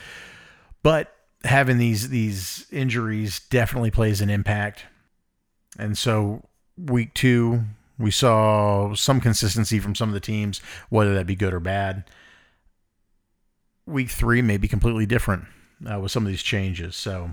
But 0.81 1.13
having 1.43 1.77
these 1.77 2.09
these 2.09 2.67
injuries 2.71 3.41
definitely 3.49 3.91
plays 3.91 4.21
an 4.21 4.29
impact. 4.29 4.85
And 5.77 5.97
so 5.97 6.43
week 6.77 7.13
two, 7.13 7.63
we 7.97 8.11
saw 8.11 8.93
some 8.95 9.19
consistency 9.19 9.79
from 9.79 9.95
some 9.95 10.09
of 10.09 10.13
the 10.13 10.19
teams, 10.19 10.61
whether 10.89 11.13
that 11.15 11.27
be 11.27 11.35
good 11.35 11.53
or 11.53 11.59
bad. 11.59 12.05
Week 13.87 14.09
three 14.09 14.41
may 14.41 14.57
be 14.57 14.67
completely 14.67 15.05
different 15.05 15.45
uh, 15.91 15.99
with 15.99 16.11
some 16.11 16.25
of 16.25 16.29
these 16.29 16.43
changes. 16.43 16.95
So 16.95 17.31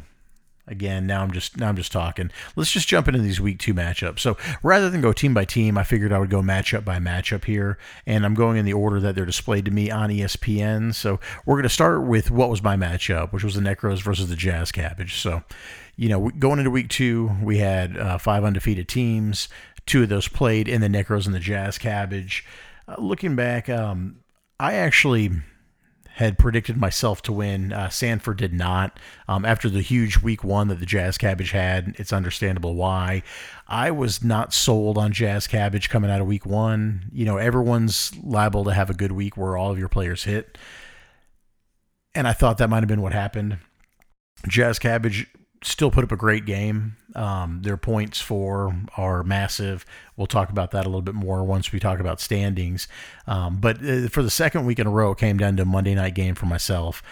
Again, 0.69 1.09
now 1.09 1.23
I'm 1.23 1.33
just 1.33 1.57
now 1.57 1.69
I'm 1.69 1.77
just 1.77 1.91
talking. 1.91 2.31
Let's 2.55 2.71
just 2.71 2.87
jump 2.87 3.09
into 3.09 3.21
these 3.21 3.41
week 3.41 3.59
two 3.59 3.75
matchups. 3.75 4.21
So 4.21 4.37
rather 4.63 4.91
than 4.91 5.01
go 5.01 5.13
team 5.13 5.35
by 5.35 5.45
team, 5.45 5.77
I 5.77 5.83
figured 5.83 6.13
I 6.13 6.21
would 6.21 6.31
go 6.31 6.41
matchup 6.41 6.85
by 6.85 6.99
matchup 6.99 7.47
here, 7.47 7.79
and 8.07 8.25
I'm 8.25 8.35
going 8.35 8.57
in 8.57 8.65
the 8.65 8.73
order 8.73 9.01
that 9.01 9.17
they're 9.17 9.27
displayed 9.27 9.65
to 9.65 9.73
me 9.73 9.91
on 9.91 10.11
ESPN. 10.11 10.95
So 10.95 11.19
we're 11.45 11.57
going 11.57 11.65
to 11.65 11.69
start 11.69 12.05
with 12.05 12.31
what 12.31 12.49
was 12.49 12.63
my 12.63 12.77
matchup, 12.77 13.33
which 13.33 13.43
was 13.43 13.57
the 13.57 13.61
Necros 13.61 14.03
versus 14.03 14.29
the 14.29 14.37
Jazz 14.37 14.71
Cabbage. 14.71 15.17
So, 15.17 15.43
you 15.97 16.09
know, 16.09 16.31
going 16.39 16.61
into 16.61 16.71
week 16.71 16.91
two, 16.91 17.33
we 17.43 17.59
had 17.59 17.97
uh, 17.97 18.19
five 18.19 18.45
undefeated 18.45 18.87
teams. 18.87 19.49
Two 19.85 20.05
of 20.05 20.11
those 20.11 20.29
played 20.29 20.69
in 20.69 20.81
the 20.81 20.87
Necros 20.87 21.27
and 21.27 21.35
the 21.35 21.41
Jazz 21.41 21.77
Cabbage. 21.77 22.47
Uh, 22.87 22.95
looking 22.99 23.35
back, 23.35 23.69
um, 23.69 24.21
I 24.61 24.75
actually 24.75 25.33
had 26.15 26.39
predicted 26.39 26.77
myself 26.77 27.23
to 27.23 27.33
win. 27.33 27.73
Uh, 27.73 27.89
Sanford 27.89 28.37
did 28.37 28.53
not. 28.53 28.99
Um, 29.29 29.45
after 29.45 29.71
the 29.71 29.81
huge 29.81 30.19
week 30.19 30.45
one 30.45 30.69
that 30.69 30.79
the 30.79 30.87
Jazz 30.87 31.17
Cabbage 31.17 31.53
had, 31.53 31.95
it's 31.99 32.13
understandable 32.13 32.75
why. 32.75 33.23
I 33.67 33.91
was 33.91 34.23
not 34.23 34.53
sold 34.53 34.99
on 34.99 35.13
Jazz 35.13 35.47
Cabbage 35.47 35.89
coming 35.89 36.11
out 36.11 36.21
of 36.21 36.27
week 36.27 36.45
one. 36.45 37.05
You 37.13 37.25
know, 37.25 37.39
everyone's 37.39 38.15
liable 38.23 38.65
to 38.65 38.75
have 38.75 38.91
a 38.91 38.95
good 38.95 39.13
week 39.13 39.37
where 39.37 39.57
all 39.57 39.71
of 39.71 39.79
your 39.79 39.89
players 39.89 40.25
hit. 40.25 40.59
And 42.15 42.29
I 42.29 42.35
thought 42.35 42.59
that 42.59 42.69
might 42.69 42.81
have 42.81 42.89
been 42.89 43.03
what 43.03 43.15
happened. 43.15 43.59
Jazz 44.47 44.79
Cabbage 44.79 45.27
still 45.63 45.91
put 45.91 46.05
up 46.05 46.13
a 46.13 46.17
great 46.17 46.45
game. 46.45 46.97
Um, 47.15 47.61
their 47.63 47.77
points 47.77 48.21
for 48.21 48.75
are 48.97 49.23
massive. 49.23 49.85
We'll 50.17 50.27
talk 50.27 50.51
about 50.51 50.71
that 50.73 50.85
a 50.85 50.89
little 50.89 51.03
bit 51.03 51.15
more 51.15 51.45
once 51.45 51.73
we 51.73 51.81
talk 51.81 52.01
about 52.01 52.21
standings. 52.21 52.89
Um, 53.27 53.59
but 53.59 53.79
uh, 53.85 54.09
for 54.09 54.23
the 54.23 54.31
second 54.31 54.65
week 54.65 54.79
in 54.79 54.87
a 54.87 54.91
row, 54.91 55.13
it 55.13 55.19
came 55.19 55.37
down 55.37 55.57
to 55.57 55.63
a 55.63 55.67
Monday 55.67 55.95
night 55.95 56.15
game 56.15 56.35
for 56.35 56.47
myself. 56.47 57.03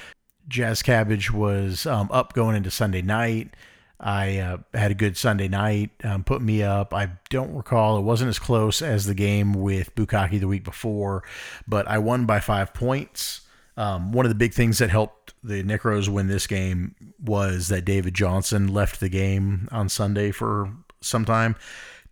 Jazz 0.48 0.82
Cabbage 0.82 1.32
was 1.32 1.86
um, 1.86 2.08
up 2.10 2.32
going 2.32 2.56
into 2.56 2.70
Sunday 2.70 3.02
night. 3.02 3.54
I 4.00 4.38
uh, 4.38 4.58
had 4.72 4.90
a 4.90 4.94
good 4.94 5.18
Sunday 5.18 5.48
night, 5.48 5.90
um, 6.04 6.24
put 6.24 6.40
me 6.40 6.62
up. 6.62 6.94
I 6.94 7.10
don't 7.28 7.54
recall, 7.54 7.98
it 7.98 8.02
wasn't 8.02 8.30
as 8.30 8.38
close 8.38 8.80
as 8.80 9.04
the 9.04 9.14
game 9.14 9.52
with 9.52 9.94
Bukaki 9.94 10.40
the 10.40 10.48
week 10.48 10.64
before, 10.64 11.22
but 11.68 11.86
I 11.86 11.98
won 11.98 12.24
by 12.24 12.40
five 12.40 12.72
points. 12.72 13.42
Um, 13.76 14.12
one 14.12 14.26
of 14.26 14.30
the 14.30 14.36
big 14.36 14.52
things 14.52 14.78
that 14.78 14.90
helped 14.90 15.34
the 15.42 15.62
Necros 15.62 16.08
win 16.08 16.28
this 16.28 16.46
game 16.46 16.94
was 17.18 17.68
that 17.68 17.84
David 17.84 18.14
Johnson 18.14 18.68
left 18.68 19.00
the 19.00 19.08
game 19.08 19.68
on 19.70 19.88
Sunday 19.88 20.30
for 20.30 20.72
some 21.00 21.24
time. 21.24 21.56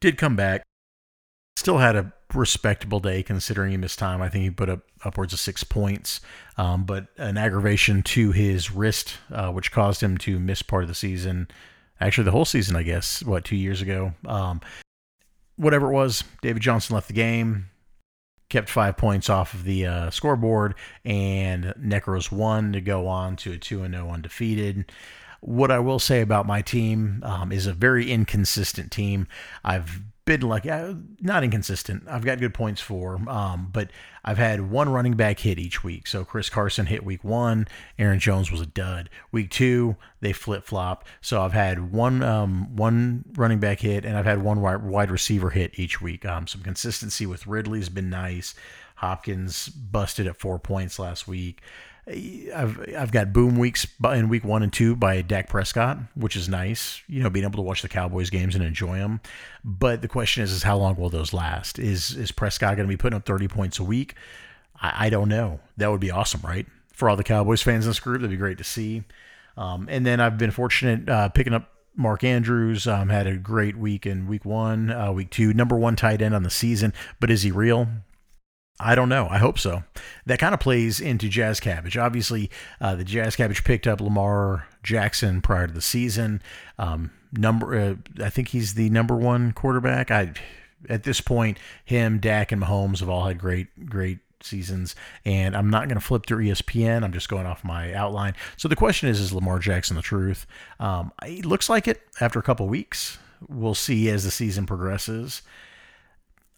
Did 0.00 0.16
come 0.16 0.36
back, 0.36 0.62
still 1.56 1.78
had 1.78 1.96
a 1.96 2.12
respectable 2.34 3.00
day 3.00 3.22
considering 3.22 3.70
he 3.70 3.76
missed 3.76 3.98
time. 3.98 4.22
I 4.22 4.28
think 4.28 4.44
he 4.44 4.50
put 4.50 4.68
up 4.68 4.80
upwards 5.04 5.32
of 5.32 5.40
six 5.40 5.64
points, 5.64 6.20
um, 6.56 6.84
but 6.84 7.08
an 7.16 7.36
aggravation 7.36 8.02
to 8.02 8.32
his 8.32 8.70
wrist, 8.70 9.18
uh, 9.32 9.50
which 9.50 9.72
caused 9.72 10.02
him 10.02 10.18
to 10.18 10.38
miss 10.38 10.62
part 10.62 10.84
of 10.84 10.88
the 10.88 10.94
season. 10.94 11.48
Actually, 12.00 12.24
the 12.24 12.30
whole 12.30 12.44
season, 12.44 12.76
I 12.76 12.82
guess, 12.82 13.22
what, 13.24 13.44
two 13.44 13.56
years 13.56 13.82
ago. 13.82 14.12
Um, 14.26 14.60
whatever 15.56 15.90
it 15.90 15.94
was, 15.94 16.22
David 16.42 16.62
Johnson 16.62 16.94
left 16.94 17.08
the 17.08 17.14
game, 17.14 17.70
kept 18.48 18.68
five 18.68 18.96
points 18.96 19.28
off 19.28 19.54
of 19.54 19.64
the 19.64 19.86
uh, 19.86 20.10
scoreboard, 20.10 20.74
and 21.04 21.74
Necros 21.78 22.32
won 22.32 22.72
to 22.72 22.80
go 22.80 23.06
on 23.06 23.36
to 23.36 23.52
a 23.52 23.58
2 23.58 23.88
0 23.88 24.10
undefeated. 24.10 24.90
What 25.40 25.70
I 25.70 25.78
will 25.78 25.98
say 25.98 26.20
about 26.20 26.46
my 26.46 26.62
team 26.62 27.22
um, 27.24 27.52
is 27.52 27.66
a 27.66 27.72
very 27.72 28.10
inconsistent 28.10 28.90
team. 28.90 29.28
I've 29.64 30.02
been 30.28 30.42
like 30.42 30.66
uh, 30.66 30.92
not 31.20 31.42
inconsistent. 31.42 32.04
I've 32.06 32.24
got 32.24 32.38
good 32.38 32.52
points 32.52 32.82
for, 32.82 33.18
um, 33.30 33.70
but 33.72 33.90
I've 34.22 34.36
had 34.36 34.70
one 34.70 34.90
running 34.90 35.14
back 35.14 35.40
hit 35.40 35.58
each 35.58 35.82
week. 35.82 36.06
So 36.06 36.22
Chris 36.22 36.50
Carson 36.50 36.84
hit 36.84 37.02
week 37.02 37.24
one, 37.24 37.66
Aaron 37.98 38.18
Jones 38.18 38.52
was 38.52 38.60
a 38.60 38.66
dud. 38.66 39.08
Week 39.32 39.50
two, 39.50 39.96
they 40.20 40.34
flip 40.34 40.64
flop. 40.64 41.06
So 41.22 41.40
I've 41.40 41.54
had 41.54 41.92
one 41.92 42.22
um, 42.22 42.76
one 42.76 43.24
running 43.36 43.58
back 43.58 43.80
hit, 43.80 44.04
and 44.04 44.18
I've 44.18 44.26
had 44.26 44.42
one 44.42 44.60
wide 44.60 45.10
receiver 45.10 45.50
hit 45.50 45.78
each 45.78 46.02
week. 46.02 46.26
Um, 46.26 46.46
some 46.46 46.60
consistency 46.60 47.24
with 47.24 47.46
Ridley's 47.46 47.88
been 47.88 48.10
nice. 48.10 48.54
Hopkins 48.96 49.68
busted 49.68 50.26
at 50.26 50.38
four 50.40 50.58
points 50.58 50.98
last 50.98 51.26
week. 51.26 51.62
I've 52.08 52.94
I've 52.96 53.12
got 53.12 53.32
boom 53.32 53.58
weeks 53.58 53.86
in 54.02 54.28
week 54.28 54.44
one 54.44 54.62
and 54.62 54.72
two 54.72 54.96
by 54.96 55.20
Dak 55.20 55.48
Prescott, 55.48 55.98
which 56.14 56.36
is 56.36 56.48
nice. 56.48 57.02
You 57.06 57.22
know, 57.22 57.30
being 57.30 57.44
able 57.44 57.56
to 57.56 57.62
watch 57.62 57.82
the 57.82 57.88
Cowboys 57.88 58.30
games 58.30 58.54
and 58.54 58.64
enjoy 58.64 58.98
them. 58.98 59.20
But 59.62 60.00
the 60.00 60.08
question 60.08 60.42
is, 60.42 60.52
is 60.52 60.62
how 60.62 60.78
long 60.78 60.96
will 60.96 61.10
those 61.10 61.32
last? 61.32 61.78
Is 61.78 62.16
is 62.16 62.32
Prescott 62.32 62.76
going 62.76 62.88
to 62.88 62.92
be 62.92 62.96
putting 62.96 63.16
up 63.16 63.26
thirty 63.26 63.48
points 63.48 63.78
a 63.78 63.84
week? 63.84 64.14
I, 64.80 65.06
I, 65.06 65.10
don't 65.10 65.28
know. 65.28 65.60
That 65.76 65.90
would 65.90 66.00
be 66.00 66.10
awesome, 66.10 66.40
right? 66.42 66.66
For 66.92 67.10
all 67.10 67.16
the 67.16 67.24
Cowboys 67.24 67.62
fans 67.62 67.84
in 67.84 67.90
this 67.90 68.00
group, 68.00 68.20
that'd 68.20 68.30
be 68.30 68.36
great 68.36 68.58
to 68.58 68.64
see. 68.64 69.02
Um, 69.56 69.88
and 69.90 70.06
then 70.06 70.20
I've 70.20 70.38
been 70.38 70.50
fortunate 70.50 71.08
uh, 71.08 71.28
picking 71.28 71.52
up 71.52 71.70
Mark 71.96 72.24
Andrews. 72.24 72.86
Um, 72.86 73.08
had 73.08 73.26
a 73.26 73.36
great 73.36 73.76
week 73.76 74.06
in 74.06 74.28
week 74.28 74.44
one, 74.44 74.90
uh, 74.90 75.12
week 75.12 75.30
two, 75.30 75.52
number 75.52 75.76
one 75.76 75.96
tight 75.96 76.22
end 76.22 76.34
on 76.34 76.44
the 76.44 76.50
season. 76.50 76.94
But 77.20 77.30
is 77.30 77.42
he 77.42 77.50
real? 77.50 77.88
I 78.80 78.94
don't 78.94 79.08
know. 79.08 79.26
I 79.28 79.38
hope 79.38 79.58
so. 79.58 79.82
That 80.26 80.38
kind 80.38 80.54
of 80.54 80.60
plays 80.60 81.00
into 81.00 81.28
Jazz 81.28 81.58
Cabbage. 81.58 81.96
Obviously, 81.96 82.50
uh, 82.80 82.94
the 82.94 83.04
Jazz 83.04 83.34
Cabbage 83.34 83.64
picked 83.64 83.86
up 83.86 84.00
Lamar 84.00 84.68
Jackson 84.82 85.40
prior 85.42 85.66
to 85.66 85.72
the 85.72 85.82
season. 85.82 86.40
Um, 86.78 87.10
number, 87.32 87.74
uh, 87.74 88.24
I 88.24 88.30
think 88.30 88.48
he's 88.48 88.74
the 88.74 88.88
number 88.90 89.16
one 89.16 89.52
quarterback. 89.52 90.10
I, 90.12 90.32
at 90.88 91.02
this 91.02 91.20
point, 91.20 91.58
him, 91.84 92.18
Dak, 92.18 92.52
and 92.52 92.62
Mahomes 92.62 93.00
have 93.00 93.08
all 93.08 93.26
had 93.26 93.38
great, 93.38 93.88
great 93.88 94.20
seasons. 94.40 94.94
And 95.24 95.56
I'm 95.56 95.70
not 95.70 95.88
going 95.88 95.98
to 95.98 96.04
flip 96.04 96.26
through 96.26 96.44
ESPN. 96.44 97.02
I'm 97.02 97.12
just 97.12 97.28
going 97.28 97.46
off 97.46 97.64
my 97.64 97.92
outline. 97.94 98.34
So 98.56 98.68
the 98.68 98.76
question 98.76 99.08
is: 99.08 99.18
Is 99.18 99.32
Lamar 99.32 99.58
Jackson 99.58 99.96
the 99.96 100.02
truth? 100.02 100.46
Um, 100.78 101.10
it 101.24 101.44
looks 101.44 101.68
like 101.68 101.88
it 101.88 102.02
after 102.20 102.38
a 102.38 102.42
couple 102.42 102.68
weeks. 102.68 103.18
We'll 103.48 103.74
see 103.74 104.08
as 104.08 104.24
the 104.24 104.30
season 104.30 104.66
progresses 104.66 105.42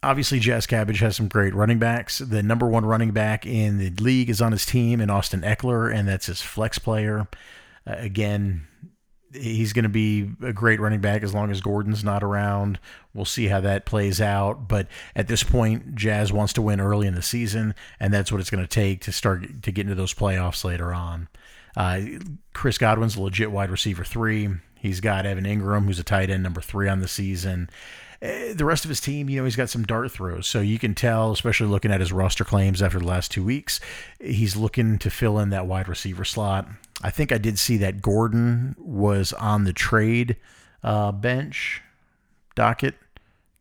obviously 0.03 0.39
Jazz 0.39 0.65
Cabbage 0.65 0.99
has 0.99 1.15
some 1.15 1.27
great 1.27 1.53
running 1.53 1.79
backs. 1.79 2.19
The 2.19 2.43
number 2.43 2.67
one 2.67 2.85
running 2.85 3.11
back 3.11 3.45
in 3.45 3.77
the 3.77 3.89
league 4.01 4.29
is 4.29 4.41
on 4.41 4.51
his 4.51 4.65
team, 4.65 4.99
in 5.01 5.09
Austin 5.09 5.41
Ekeler, 5.41 5.93
and 5.93 6.07
that's 6.07 6.25
his 6.25 6.41
flex 6.41 6.79
player. 6.79 7.27
Uh, 7.85 7.95
again, 7.97 8.67
he's 9.33 9.73
going 9.73 9.83
to 9.83 9.89
be 9.89 10.29
a 10.41 10.53
great 10.53 10.79
running 10.79 11.01
back 11.01 11.23
as 11.23 11.33
long 11.33 11.51
as 11.51 11.61
Gordon's 11.61 12.03
not 12.03 12.23
around. 12.23 12.79
We'll 13.13 13.25
see 13.25 13.47
how 13.47 13.61
that 13.61 13.85
plays 13.85 14.19
out. 14.19 14.67
But 14.67 14.87
at 15.15 15.27
this 15.27 15.43
point, 15.43 15.95
Jazz 15.95 16.33
wants 16.33 16.53
to 16.53 16.61
win 16.61 16.81
early 16.81 17.07
in 17.07 17.15
the 17.15 17.21
season, 17.21 17.75
and 17.99 18.13
that's 18.13 18.31
what 18.31 18.41
it's 18.41 18.49
going 18.49 18.63
to 18.63 18.67
take 18.67 19.01
to 19.01 19.11
start 19.11 19.63
to 19.63 19.71
get 19.71 19.83
into 19.83 19.95
those 19.95 20.13
playoffs 20.13 20.63
later 20.63 20.93
on. 20.93 21.27
Uh, 21.75 22.01
Chris 22.53 22.77
Godwin's 22.77 23.15
a 23.15 23.21
legit 23.21 23.51
wide 23.51 23.71
receiver 23.71 24.03
three. 24.03 24.49
He's 24.77 24.99
got 24.99 25.25
Evan 25.25 25.45
Engram, 25.45 25.85
who's 25.85 25.99
a 25.99 26.03
tight 26.03 26.29
end 26.29 26.43
number 26.43 26.59
three 26.59 26.89
on 26.89 26.99
the 26.99 27.07
season. 27.07 27.69
Uh, 28.21 28.53
the 28.53 28.65
rest 28.65 28.85
of 28.85 28.89
his 28.89 29.01
team, 29.01 29.29
you 29.29 29.37
know, 29.37 29.45
he's 29.45 29.55
got 29.55 29.69
some 29.69 29.83
dart 29.83 30.11
throws. 30.11 30.47
So 30.47 30.61
you 30.61 30.77
can 30.77 30.93
tell, 30.93 31.31
especially 31.31 31.67
looking 31.67 31.91
at 31.91 31.99
his 31.99 32.13
roster 32.13 32.43
claims 32.43 32.81
after 32.81 32.99
the 32.99 33.07
last 33.07 33.31
two 33.31 33.43
weeks, 33.43 33.79
he's 34.19 34.55
looking 34.55 34.99
to 34.99 35.09
fill 35.09 35.39
in 35.39 35.49
that 35.49 35.65
wide 35.65 35.87
receiver 35.87 36.23
slot. 36.23 36.67
I 37.01 37.09
think 37.09 37.31
I 37.31 37.37
did 37.37 37.57
see 37.57 37.77
that 37.77 38.01
Gordon 38.01 38.75
was 38.77 39.33
on 39.33 39.63
the 39.63 39.73
trade 39.73 40.37
uh, 40.83 41.11
bench 41.11 41.81
docket 42.55 42.95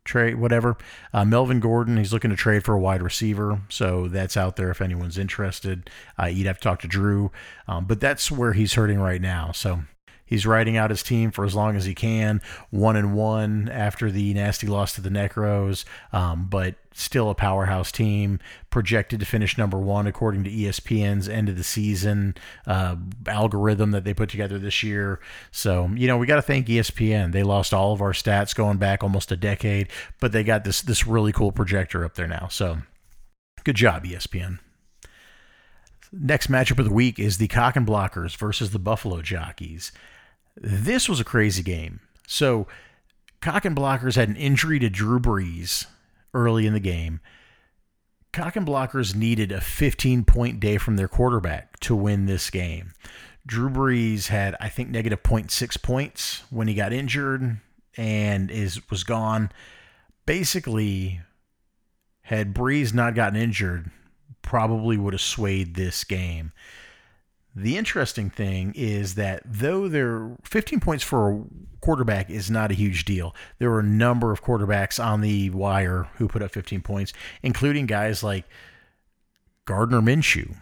trade, 0.05 0.37
whatever. 0.37 0.77
Uh, 1.13 1.25
Melvin 1.25 1.61
Gordon, 1.61 1.97
he's 1.97 2.13
looking 2.13 2.31
to 2.31 2.37
trade 2.37 2.65
for 2.65 2.75
a 2.75 2.81
wide 2.81 3.03
receiver, 3.03 3.61
so 3.69 4.09
that's 4.09 4.37
out 4.37 4.57
there 4.57 4.71
if 4.71 4.81
anyone's 4.81 5.19
interested. 5.19 5.89
Uh, 6.21 6.27
you'd 6.27 6.47
have 6.47 6.59
to 6.59 6.63
talk 6.63 6.81
to 6.81 6.89
Drew, 6.89 7.31
um, 7.69 7.85
but 7.85 8.01
that's 8.01 8.31
where 8.31 8.53
he's 8.53 8.75
hurting 8.75 8.99
right 8.99 9.21
now. 9.21 9.53
So 9.53 9.83
He's 10.31 10.47
riding 10.47 10.77
out 10.77 10.91
his 10.91 11.03
team 11.03 11.33
for 11.33 11.45
as 11.45 11.57
long 11.57 11.75
as 11.75 11.85
he 11.85 11.95
can. 11.95 12.41
One 12.71 12.95
and 12.95 13.15
one 13.15 13.69
after 13.69 14.13
the 14.13 14.33
nasty 14.33 14.69
loss 14.69 14.95
to 14.95 15.01
the 15.01 15.11
Necros, 15.11 15.85
um, 16.13 16.47
but 16.49 16.77
still 16.95 17.31
a 17.31 17.35
powerhouse 17.35 17.91
team. 17.91 18.39
Projected 18.71 19.19
to 19.19 19.27
finish 19.27 19.59
number 19.59 19.77
one 19.77 20.07
according 20.07 20.45
to 20.45 20.51
ESPN's 20.51 21.29
end 21.29 21.49
of 21.49 21.57
the 21.57 21.65
season 21.65 22.37
uh, 22.65 22.95
algorithm 23.27 23.91
that 23.91 24.05
they 24.05 24.15
put 24.15 24.29
together 24.29 24.57
this 24.57 24.85
year. 24.85 25.19
So 25.51 25.91
you 25.97 26.07
know 26.07 26.17
we 26.17 26.29
got 26.29 26.37
to 26.37 26.43
thank 26.43 26.69
ESPN. 26.69 27.33
They 27.33 27.43
lost 27.43 27.75
all 27.75 27.93
of 27.93 28.01
our 28.01 28.13
stats 28.13 28.55
going 28.55 28.79
back 28.79 29.03
almost 29.03 29.33
a 29.33 29.37
decade, 29.37 29.89
but 30.21 30.31
they 30.31 30.45
got 30.45 30.63
this 30.63 30.81
this 30.81 31.09
really 31.09 31.33
cool 31.33 31.51
projector 31.51 32.05
up 32.05 32.15
there 32.15 32.29
now. 32.29 32.47
So 32.49 32.79
good 33.65 33.75
job, 33.77 34.05
ESPN. 34.05 34.61
Next 36.13 36.49
matchup 36.49 36.79
of 36.79 36.85
the 36.85 36.95
week 36.95 37.19
is 37.19 37.39
the 37.39 37.49
Cock 37.49 37.75
and 37.75 37.87
Blockers 37.87 38.37
versus 38.37 38.71
the 38.71 38.79
Buffalo 38.79 39.23
Jockeys. 39.23 39.93
This 40.57 41.09
was 41.09 41.21
a 41.21 41.25
crazy 41.25 41.63
game. 41.63 42.01
So, 42.27 42.67
Cock 43.41 43.65
and 43.65 43.77
Blockers 43.77 44.17
had 44.17 44.29
an 44.29 44.37
injury 44.37 44.79
to 44.79 44.91
Drew 44.91 45.19
Brees 45.19 45.87
early 46.35 46.67
in 46.67 46.73
the 46.73 46.81
game. 46.81 47.21
Cock 48.33 48.55
and 48.57 48.67
Blockers 48.67 49.15
needed 49.15 49.51
a 49.51 49.61
15 49.61 50.25
point 50.25 50.61
day 50.61 50.77
from 50.77 50.97
their 50.97 51.09
quarterback 51.09 51.81
to 51.81 51.97
win 51.97 52.27
this 52.27 52.51
game. 52.51 52.93
Drew 53.47 53.71
Brees 53.71 54.29
had, 54.29 54.55
I 54.61 54.69
think, 54.69 54.91
negative 54.91 55.23
0.6 55.23 55.83
points 55.83 56.43
when 56.51 56.69
he 56.69 56.75
got 56.75 56.93
injured 56.93 57.59
and 57.97 58.51
is 58.51 58.89
was 58.91 59.03
gone. 59.03 59.51
Basically, 60.27 61.21
had 62.23 62.55
Brees 62.55 62.95
not 62.95 63.15
gotten 63.15 63.41
injured, 63.41 63.91
probably 64.43 64.97
would 64.97 65.15
have 65.15 65.21
swayed 65.21 65.75
this 65.75 66.05
game. 66.05 66.53
The 67.61 67.77
interesting 67.77 68.31
thing 68.31 68.73
is 68.75 69.17
that 69.17 69.43
though 69.45 69.87
there 69.87 70.35
15 70.45 70.81
points 70.81 71.05
for 71.05 71.31
a 71.31 71.45
quarterback 71.83 72.31
is 72.31 72.51
not 72.51 72.71
a 72.71 72.75
huge 72.75 73.05
deal, 73.05 73.35
there 73.59 73.69
were 73.69 73.81
a 73.81 73.85
number 73.85 74.33
of 74.33 74.43
quarterbacks 74.43 75.03
on 75.03 75.21
the 75.21 75.51
wire 75.51 76.09
who 76.15 76.27
put 76.27 76.41
up 76.41 76.53
15 76.53 76.81
points, 76.81 77.13
including 77.43 77.85
guys 77.85 78.23
like 78.23 78.47
Gardner 79.67 80.01
Minshew. 80.01 80.57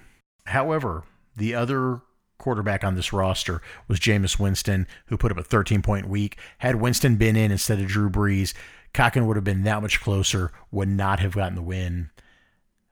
However, 0.46 1.04
the 1.36 1.54
other 1.54 2.00
quarterback 2.36 2.82
on 2.82 2.96
this 2.96 3.12
roster 3.12 3.62
was 3.86 4.00
Jameis 4.00 4.40
Winston, 4.40 4.88
who 5.06 5.16
put 5.16 5.30
up 5.30 5.38
a 5.38 5.44
13 5.44 5.82
point 5.82 6.08
week. 6.08 6.36
Had 6.58 6.76
Winston 6.76 7.14
been 7.14 7.36
in 7.36 7.52
instead 7.52 7.78
of 7.78 7.86
Drew 7.86 8.10
Brees, 8.10 8.54
Cocken 8.92 9.24
would 9.26 9.36
have 9.36 9.44
been 9.44 9.62
that 9.62 9.82
much 9.82 10.00
closer, 10.00 10.50
would 10.72 10.88
not 10.88 11.20
have 11.20 11.36
gotten 11.36 11.54
the 11.54 11.62
win, 11.62 12.10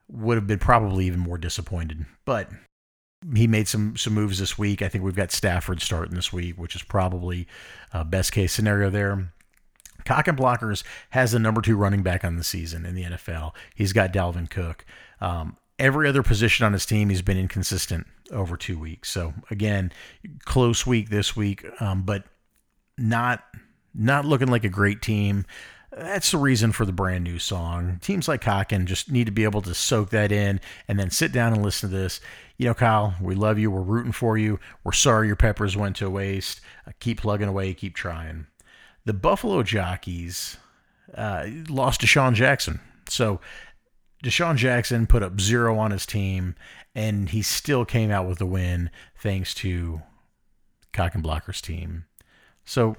would 0.08 0.36
have 0.36 0.46
been 0.46 0.60
probably 0.60 1.06
even 1.06 1.18
more 1.18 1.38
disappointed. 1.38 2.06
But 2.24 2.50
he 3.34 3.46
made 3.46 3.68
some 3.68 3.96
some 3.96 4.14
moves 4.14 4.38
this 4.38 4.58
week. 4.58 4.82
I 4.82 4.88
think 4.88 5.04
we've 5.04 5.16
got 5.16 5.32
Stafford 5.32 5.80
starting 5.80 6.14
this 6.14 6.32
week, 6.32 6.56
which 6.56 6.76
is 6.76 6.82
probably 6.82 7.46
a 7.92 8.04
best 8.04 8.32
case 8.32 8.52
scenario 8.52 8.90
there. 8.90 9.32
Cock 10.04 10.28
and 10.28 10.38
Blockers 10.38 10.84
has 11.10 11.32
the 11.32 11.38
number 11.38 11.60
two 11.60 11.76
running 11.76 12.02
back 12.02 12.24
on 12.24 12.36
the 12.36 12.44
season 12.44 12.86
in 12.86 12.94
the 12.94 13.02
NFL. 13.04 13.52
He's 13.74 13.92
got 13.92 14.12
Dalvin 14.12 14.48
Cook. 14.48 14.84
Um, 15.20 15.56
every 15.78 16.08
other 16.08 16.22
position 16.22 16.64
on 16.64 16.72
his 16.72 16.86
team, 16.86 17.08
he's 17.08 17.22
been 17.22 17.38
inconsistent 17.38 18.06
over 18.30 18.56
two 18.56 18.78
weeks. 18.78 19.10
So 19.10 19.34
again, 19.50 19.92
close 20.44 20.86
week 20.86 21.10
this 21.10 21.36
week, 21.36 21.64
um, 21.80 22.02
but 22.02 22.24
not 22.96 23.44
not 23.94 24.24
looking 24.24 24.48
like 24.48 24.64
a 24.64 24.68
great 24.68 25.02
team. 25.02 25.46
That's 25.90 26.30
the 26.30 26.38
reason 26.38 26.72
for 26.72 26.84
the 26.84 26.92
brand 26.92 27.24
new 27.24 27.38
song. 27.38 27.98
Teams 28.02 28.28
like 28.28 28.42
Kocken 28.42 28.84
just 28.84 29.10
need 29.10 29.24
to 29.24 29.32
be 29.32 29.44
able 29.44 29.62
to 29.62 29.74
soak 29.74 30.10
that 30.10 30.30
in 30.30 30.60
and 30.86 30.98
then 30.98 31.10
sit 31.10 31.32
down 31.32 31.54
and 31.54 31.62
listen 31.62 31.88
to 31.88 31.96
this. 31.96 32.20
You 32.58 32.66
know, 32.68 32.74
Kyle, 32.74 33.14
we 33.20 33.34
love 33.34 33.58
you. 33.58 33.70
We're 33.70 33.82
rooting 33.82 34.12
for 34.12 34.38
you. 34.38 34.58
We're 34.82 34.92
sorry 34.92 35.26
your 35.26 35.36
peppers 35.36 35.76
went 35.76 35.96
to 35.96 36.08
waste. 36.08 36.60
Uh, 36.86 36.92
keep 37.00 37.20
plugging 37.20 37.48
away. 37.48 37.74
Keep 37.74 37.94
trying. 37.94 38.46
The 39.04 39.12
Buffalo 39.12 39.62
Jockeys 39.62 40.56
uh, 41.14 41.46
lost 41.68 42.00
DeSean 42.00 42.34
Jackson. 42.34 42.80
So 43.08 43.40
DeSean 44.24 44.56
Jackson 44.56 45.06
put 45.06 45.22
up 45.22 45.40
zero 45.40 45.78
on 45.78 45.90
his 45.90 46.06
team, 46.06 46.54
and 46.94 47.28
he 47.28 47.42
still 47.42 47.84
came 47.84 48.10
out 48.10 48.26
with 48.26 48.38
the 48.38 48.46
win 48.46 48.90
thanks 49.18 49.54
to 49.54 50.02
Cock 50.92 51.14
and 51.14 51.22
Blocker's 51.22 51.60
team. 51.60 52.06
So 52.64 52.96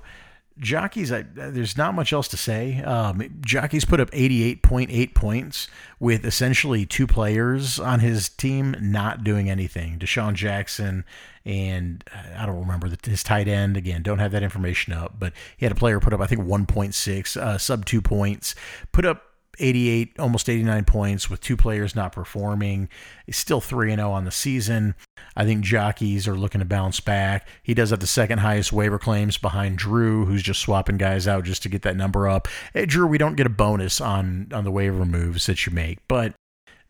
jockeys, 0.60 1.12
I, 1.12 1.24
there's 1.34 1.78
not 1.78 1.94
much 1.94 2.14
else 2.14 2.28
to 2.30 2.38
say. 2.38 2.82
Um, 2.82 3.24
jockeys 3.42 3.86
put 3.86 4.00
up 4.00 4.12
88.8 4.12 5.14
points 5.14 5.68
with 6.00 6.26
essentially 6.26 6.86
two 6.86 7.08
players 7.08 7.80
on 7.80 8.00
his 8.00 8.30
team 8.30 8.76
not 8.80 9.24
doing 9.24 9.50
anything. 9.50 10.00
DeSean 10.00 10.34
Jackson 10.34 11.06
and 11.46 12.04
I 12.38 12.46
don't 12.46 12.60
remember 12.60 12.92
his 13.04 13.24
tight 13.24 13.48
end 13.48 13.78
again. 13.78 14.04
Don't 14.04 14.20
have 14.20 14.34
that 14.34 14.44
information 14.44 14.92
up, 14.92 15.16
but 15.18 15.32
he 15.56 15.66
had 15.66 15.72
a 15.72 15.76
player 15.76 16.00
put 16.00 16.14
up 16.14 16.20
I 16.20 16.28
think 16.28 16.42
1.6 16.42 17.38
uh, 17.38 17.58
sub 17.58 17.86
two 17.86 18.02
points. 18.02 18.54
Put 18.92 19.06
up 19.06 19.24
88, 19.60 20.20
almost 20.20 20.50
89 20.50 20.86
points 20.86 21.30
with 21.30 21.42
two 21.42 21.58
players 21.58 21.96
not 21.96 22.12
performing. 22.12 22.90
He's 23.26 23.38
still 23.38 23.62
3 23.62 23.96
0 23.96 24.12
on 24.12 24.26
the 24.26 24.32
season. 24.32 24.96
I 25.36 25.46
think 25.46 25.64
jockeys 25.64 26.28
are 26.28 26.36
looking 26.36 26.60
to 26.60 26.66
bounce 26.66 27.00
back. 27.00 27.48
He 27.64 27.74
does 27.74 27.90
have 27.90 28.00
the 28.00 28.08
second 28.08 28.40
highest 28.40 28.72
waiver 28.74 29.00
claims 29.00 29.38
behind 29.38 29.78
Drew, 29.78 30.26
who's 30.26 30.44
just 30.44 30.62
swapping 30.62 30.98
guys 30.98 31.28
out 31.28 31.44
just 31.44 31.64
to 31.64 31.70
get 31.70 31.82
that 31.84 31.98
number 31.98 32.28
up. 32.28 32.48
Hey, 32.74 32.86
Drew, 32.86 33.08
we 33.08 33.18
don't 33.18 33.36
get 33.36 33.46
a 33.46 33.50
bonus 33.50 34.00
on, 34.02 34.48
on 34.54 34.64
the 34.64 34.72
waiver 34.72 35.06
moves 35.06 35.46
that 35.48 35.66
you 35.66 35.74
make, 35.74 36.00
but 36.08 36.34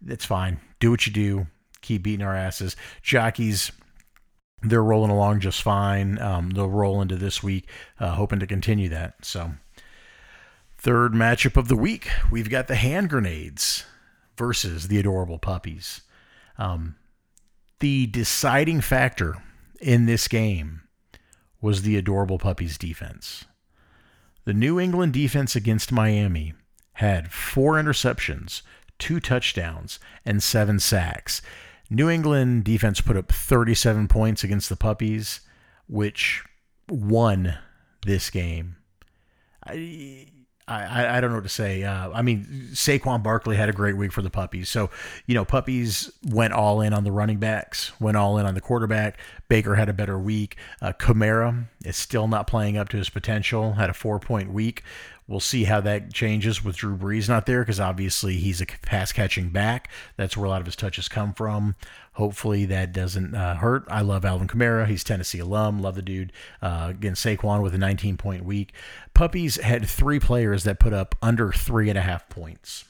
it's 0.06 0.26
fine. 0.26 0.60
Do 0.80 0.92
what 0.92 1.08
you 1.08 1.14
do. 1.14 1.48
Keep 1.82 2.04
beating 2.04 2.26
our 2.26 2.36
asses. 2.36 2.76
Jockeys, 3.02 3.72
they're 4.62 4.84
rolling 4.84 5.12
along 5.12 5.40
just 5.40 5.62
fine. 5.62 6.20
Um, 6.20 6.50
they'll 6.50 6.70
roll 6.70 7.02
into 7.02 7.16
this 7.16 7.42
week, 7.42 7.70
uh, 8.00 8.12
hoping 8.12 8.40
to 8.40 8.48
continue 8.48 8.90
that. 8.90 9.26
So. 9.26 9.52
Third 10.78 11.14
matchup 11.14 11.58
of 11.58 11.68
the 11.68 11.76
week, 11.76 12.10
we've 12.30 12.50
got 12.50 12.68
the 12.68 12.76
hand 12.76 13.10
grenades 13.10 13.84
versus 14.38 14.88
the 14.88 15.00
adorable 15.00 15.40
puppies. 15.40 16.02
Um, 16.58 16.96
the 17.80 18.06
deciding 18.08 18.82
factor 18.82 19.44
in 19.82 20.06
this 20.06 20.28
game 20.28 20.82
was 21.62 21.82
the 21.82 21.98
adorable 21.98 22.38
puppies 22.38 22.78
defense. 22.78 23.46
The 24.46 24.54
New 24.54 24.80
England 24.80 25.14
defense 25.14 25.56
against 25.56 25.92
Miami 25.92 26.54
had 26.94 27.32
four 27.32 27.74
interceptions, 27.74 28.62
two 29.00 29.20
touchdowns, 29.20 30.00
and 30.26 30.42
seven 30.42 30.80
sacks. 30.80 31.42
New 31.90 32.10
England 32.10 32.64
defense 32.64 33.02
put 33.02 33.18
up 33.18 33.32
37 33.32 34.08
points 34.08 34.44
against 34.44 34.70
the 34.70 34.76
puppies, 34.76 35.42
which 35.88 36.44
won 36.88 37.58
this 38.06 38.30
game. 38.30 38.78
I, 39.66 40.28
I, 40.68 41.18
I 41.18 41.22
don't 41.22 41.30
know 41.30 41.38
what 41.38 41.44
to 41.44 41.50
say. 41.50 41.84
Uh, 41.84 42.10
I 42.12 42.22
mean, 42.22 42.70
Saquon 42.74 43.24
Barkley 43.24 43.56
had 43.56 43.70
a 43.70 43.74
great 43.74 43.96
week 43.96 44.12
for 44.12 44.22
the 44.22 44.30
puppies. 44.30 44.68
So, 44.68 44.90
you 45.26 45.34
know, 45.34 45.46
puppies 45.46 46.12
went 46.26 46.54
all 46.54 46.82
in 46.82 46.94
on 46.94 47.06
the 47.06 47.12
running 47.12 47.38
backs, 47.38 47.98
went 48.02 48.18
all 48.18 48.38
in 48.38 48.46
on 48.46 48.54
the 48.54 48.60
quarterback. 48.60 49.18
Baker 49.48 49.76
had 49.76 49.88
a 49.88 49.94
better 49.94 50.20
week. 50.20 50.58
Uh, 50.82 50.92
Kamara 50.92 51.68
is 51.86 51.96
still 51.96 52.28
not 52.28 52.48
playing 52.48 52.78
up 52.78 52.90
to 52.90 52.98
his 52.98 53.10
potential, 53.10 53.74
had 53.74 53.90
a 53.90 53.94
four 53.94 54.20
point 54.20 54.52
week. 54.52 54.84
We'll 55.28 55.42
see 55.42 55.66
how 55.66 55.82
that 55.82 56.14
changes 56.14 56.64
with 56.64 56.78
Drew 56.78 56.96
Brees 56.96 57.28
not 57.28 57.46
there 57.46 57.60
because 57.60 57.82
obviously 57.82 58.38
he's 58.38 58.62
a 58.62 58.66
pass 58.66 59.12
catching 59.12 59.50
back. 59.50 59.90
That's 60.16 60.38
where 60.38 60.46
a 60.46 60.50
lot 60.50 60.62
of 60.62 60.66
his 60.66 60.78
touches 60.78 61.10
come 61.10 61.34
from. 61.34 61.76
Hopefully 62.14 62.64
that 62.66 62.94
doesn't 62.94 63.36
uh, 63.36 63.56
hurt. 63.56 63.84
I 63.90 64.02
love 64.02 64.24
Alvin 64.24 64.48
Kamara. 64.48 64.88
He's 64.88 65.04
Tennessee 65.04 65.40
alum. 65.40 65.82
Love 65.82 65.96
the 65.96 66.02
dude. 66.02 66.32
Uh, 66.62 66.88
again, 66.92 67.14
Saquon 67.14 67.62
with 67.62 67.76
a 67.76 67.78
19 67.78 68.16
point 68.16 68.46
week. 68.46 68.72
Puppies 69.14 69.58
had 69.58 69.86
three 69.86 70.20
players 70.20 70.64
that 70.64 70.80
put 70.80 70.94
up 70.94 71.14
under 71.22 71.52
three 71.52 71.90
and 71.90 71.98
a 71.98 72.04
half 72.04 72.30
points. 72.30 72.86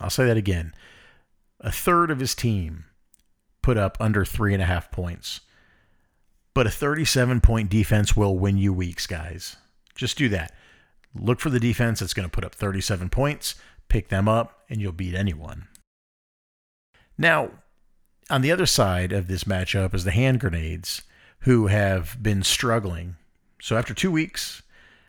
I'll 0.00 0.10
say 0.10 0.26
that 0.26 0.36
again. 0.36 0.74
A 1.58 1.72
third 1.72 2.12
of 2.12 2.20
his 2.20 2.36
team 2.36 2.84
put 3.62 3.76
up 3.76 3.96
under 3.98 4.24
three 4.24 4.54
and 4.54 4.62
a 4.62 4.66
half 4.66 4.92
points. 4.92 5.40
But 6.54 6.68
a 6.68 6.70
37 6.70 7.40
point 7.40 7.68
defense 7.68 8.14
will 8.14 8.38
win 8.38 8.58
you 8.58 8.72
weeks, 8.72 9.08
guys. 9.08 9.56
Just 9.96 10.16
do 10.16 10.28
that. 10.28 10.54
Look 11.14 11.40
for 11.40 11.50
the 11.50 11.60
defense 11.60 12.00
that's 12.00 12.14
going 12.14 12.28
to 12.28 12.32
put 12.32 12.44
up 12.44 12.54
37 12.54 13.08
points, 13.08 13.54
pick 13.88 14.08
them 14.08 14.28
up, 14.28 14.64
and 14.68 14.80
you'll 14.80 14.92
beat 14.92 15.14
anyone. 15.14 15.68
Now, 17.16 17.50
on 18.30 18.42
the 18.42 18.50
other 18.50 18.66
side 18.66 19.12
of 19.12 19.28
this 19.28 19.44
matchup 19.44 19.94
is 19.94 20.04
the 20.04 20.10
hand 20.10 20.40
grenades, 20.40 21.02
who 21.40 21.66
have 21.66 22.22
been 22.22 22.42
struggling. 22.42 23.16
So 23.60 23.76
after 23.76 23.94
two 23.94 24.10
weeks, 24.10 24.62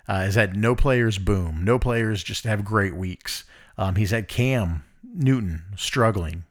uh, 0.08 0.20
has 0.20 0.36
had 0.36 0.56
no 0.56 0.76
players 0.76 1.18
boom, 1.18 1.64
no 1.64 1.80
players 1.80 2.24
just 2.24 2.44
have 2.44 2.64
great 2.64 2.96
weeks. 2.96 3.46
Um, 3.78 3.96
he's 3.96 4.12
had 4.12 4.28
Cam 4.28 4.84
Newton 5.04 5.64
struggling. 5.76 6.44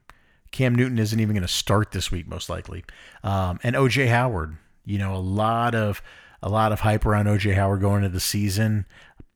Cam 0.51 0.75
Newton 0.75 0.99
isn't 0.99 1.19
even 1.19 1.35
going 1.35 1.47
to 1.47 1.53
start 1.53 1.93
this 1.93 2.11
week, 2.11 2.27
most 2.27 2.49
likely. 2.49 2.85
Um, 3.23 3.59
and 3.62 3.77
OJ 3.77 4.09
Howard, 4.09 4.57
you 4.85 4.99
know, 4.99 5.14
a 5.14 5.19
lot 5.19 5.75
of 5.75 6.03
a 6.43 6.49
lot 6.49 6.73
of 6.73 6.81
hype 6.81 7.07
around 7.07 7.27
OJ 7.27 7.55
Howard 7.55 7.81
going 7.81 8.05
into 8.05 8.11
the 8.11 8.21
season 8.21 8.87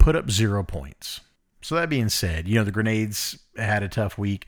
put 0.09 0.16
up 0.16 0.31
zero 0.31 0.64
points. 0.64 1.21
So 1.61 1.75
that 1.75 1.90
being 1.90 2.09
said, 2.09 2.49
you 2.49 2.55
know, 2.55 2.64
the 2.64 2.73
Grenades 2.73 3.40
had 3.59 3.83
a 3.83 3.90
tough 3.90 4.16
week. 4.16 4.47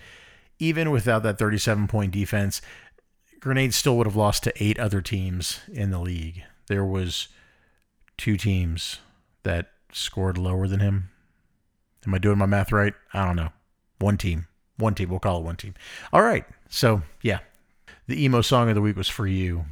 Even 0.59 0.91
without 0.91 1.23
that 1.23 1.39
37 1.39 1.87
point 1.87 2.13
defense, 2.13 2.63
Grenades 3.41 3.77
still 3.77 3.99
would 3.99 4.07
have 4.07 4.17
lost 4.17 4.43
to 4.45 4.55
eight 4.57 4.79
other 4.79 5.03
teams 5.03 5.61
in 5.71 5.91
the 5.91 5.99
league. 5.99 6.45
There 6.69 6.83
was 6.83 7.29
two 8.17 8.39
teams 8.39 9.01
that 9.43 9.71
scored 9.93 10.39
lower 10.39 10.67
than 10.67 10.81
him. 10.81 11.11
Am 12.07 12.15
I 12.15 12.19
doing 12.19 12.39
my 12.39 12.47
math 12.47 12.73
right? 12.73 12.95
I 13.13 13.27
don't 13.27 13.37
know. 13.37 13.51
One 13.99 14.17
team. 14.17 14.47
One 14.79 14.95
team. 14.95 15.11
We'll 15.11 15.19
call 15.19 15.41
it 15.41 15.45
one 15.45 15.57
team. 15.57 15.75
All 16.11 16.23
right. 16.23 16.47
So, 16.71 17.03
yeah. 17.21 17.41
The 18.07 18.25
emo 18.25 18.41
song 18.41 18.71
of 18.71 18.77
the 18.77 18.81
week 18.81 18.97
was 18.97 19.09
for 19.09 19.27
you. 19.27 19.67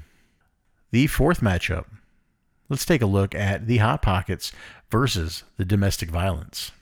The 0.91 1.07
fourth 1.07 1.41
matchup. 1.41 1.87
Let's 2.69 2.85
take 2.85 3.03
a 3.03 3.07
look 3.07 3.35
at 3.35 3.67
the 3.67 3.79
Hot 3.79 4.03
Pockets 4.03 4.53
versus 4.91 5.45
the 5.57 5.65
domestic 5.65 6.11
violence. 6.11 6.73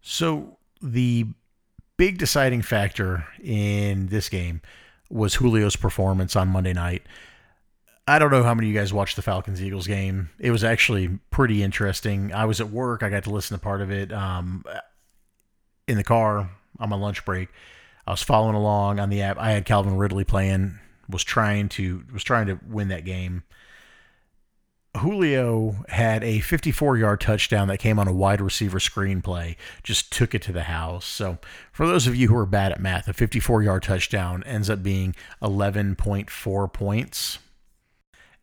So, 0.00 0.58
the 0.80 1.26
big 1.96 2.18
deciding 2.18 2.62
factor 2.62 3.26
in 3.42 4.06
this 4.06 4.28
game 4.28 4.60
was 5.10 5.38
Julio's 5.38 5.76
performance 5.76 6.36
on 6.36 6.48
Monday 6.48 6.72
night. 6.72 7.02
I 8.08 8.18
don't 8.18 8.30
know 8.30 8.44
how 8.44 8.54
many 8.54 8.68
of 8.68 8.74
you 8.74 8.78
guys 8.78 8.92
watched 8.92 9.16
the 9.16 9.22
Falcons 9.22 9.60
Eagles 9.60 9.86
game. 9.86 10.30
It 10.38 10.52
was 10.52 10.62
actually 10.62 11.18
pretty 11.30 11.62
interesting. 11.62 12.32
I 12.32 12.44
was 12.44 12.60
at 12.60 12.70
work. 12.70 13.02
I 13.02 13.10
got 13.10 13.24
to 13.24 13.30
listen 13.30 13.56
to 13.56 13.62
part 13.62 13.80
of 13.80 13.90
it 13.90 14.12
um, 14.12 14.64
in 15.88 15.96
the 15.96 16.04
car 16.04 16.50
on 16.78 16.88
my 16.88 16.96
lunch 16.96 17.24
break. 17.24 17.48
I 18.06 18.12
was 18.12 18.22
following 18.22 18.54
along 18.54 19.00
on 19.00 19.10
the 19.10 19.22
app. 19.22 19.38
I 19.38 19.50
had 19.50 19.64
Calvin 19.64 19.96
Ridley 19.96 20.24
playing. 20.24 20.78
Was 21.08 21.22
trying 21.22 21.68
to 21.70 22.04
was 22.12 22.24
trying 22.24 22.46
to 22.46 22.58
win 22.68 22.88
that 22.88 23.04
game. 23.04 23.44
Julio 25.06 25.76
had 25.88 26.24
a 26.24 26.40
54 26.40 26.96
yard 26.96 27.20
touchdown 27.20 27.68
that 27.68 27.78
came 27.78 28.00
on 28.00 28.08
a 28.08 28.12
wide 28.12 28.40
receiver 28.40 28.80
screenplay, 28.80 29.54
just 29.84 30.12
took 30.12 30.34
it 30.34 30.42
to 30.42 30.52
the 30.52 30.64
house. 30.64 31.04
So, 31.04 31.38
for 31.70 31.86
those 31.86 32.08
of 32.08 32.16
you 32.16 32.26
who 32.26 32.36
are 32.36 32.44
bad 32.44 32.72
at 32.72 32.80
math, 32.80 33.06
a 33.06 33.12
54 33.12 33.62
yard 33.62 33.84
touchdown 33.84 34.42
ends 34.42 34.68
up 34.68 34.82
being 34.82 35.14
11.4 35.40 36.72
points. 36.72 37.38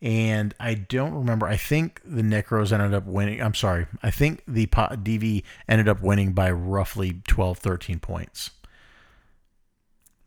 And 0.01 0.55
I 0.57 0.75
don't 0.75 1.13
remember. 1.13 1.47
I 1.47 1.57
think 1.57 1.99
the 2.05 2.21
Necros 2.21 2.71
ended 2.71 2.93
up 2.93 3.05
winning. 3.07 3.41
I'm 3.41 3.55
sorry. 3.55 3.87
I 4.01 4.09
think 4.09 4.41
the 4.47 4.65
DV 4.65 5.43
ended 5.67 5.89
up 5.89 6.01
winning 6.01 6.31
by 6.31 6.49
roughly 6.49 7.21
12, 7.27 7.57
13 7.57 7.99
points. 7.99 8.51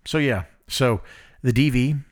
So, 0.05 0.19
yeah. 0.19 0.45
So, 0.69 1.01
the 1.43 1.53
DV 1.53 2.05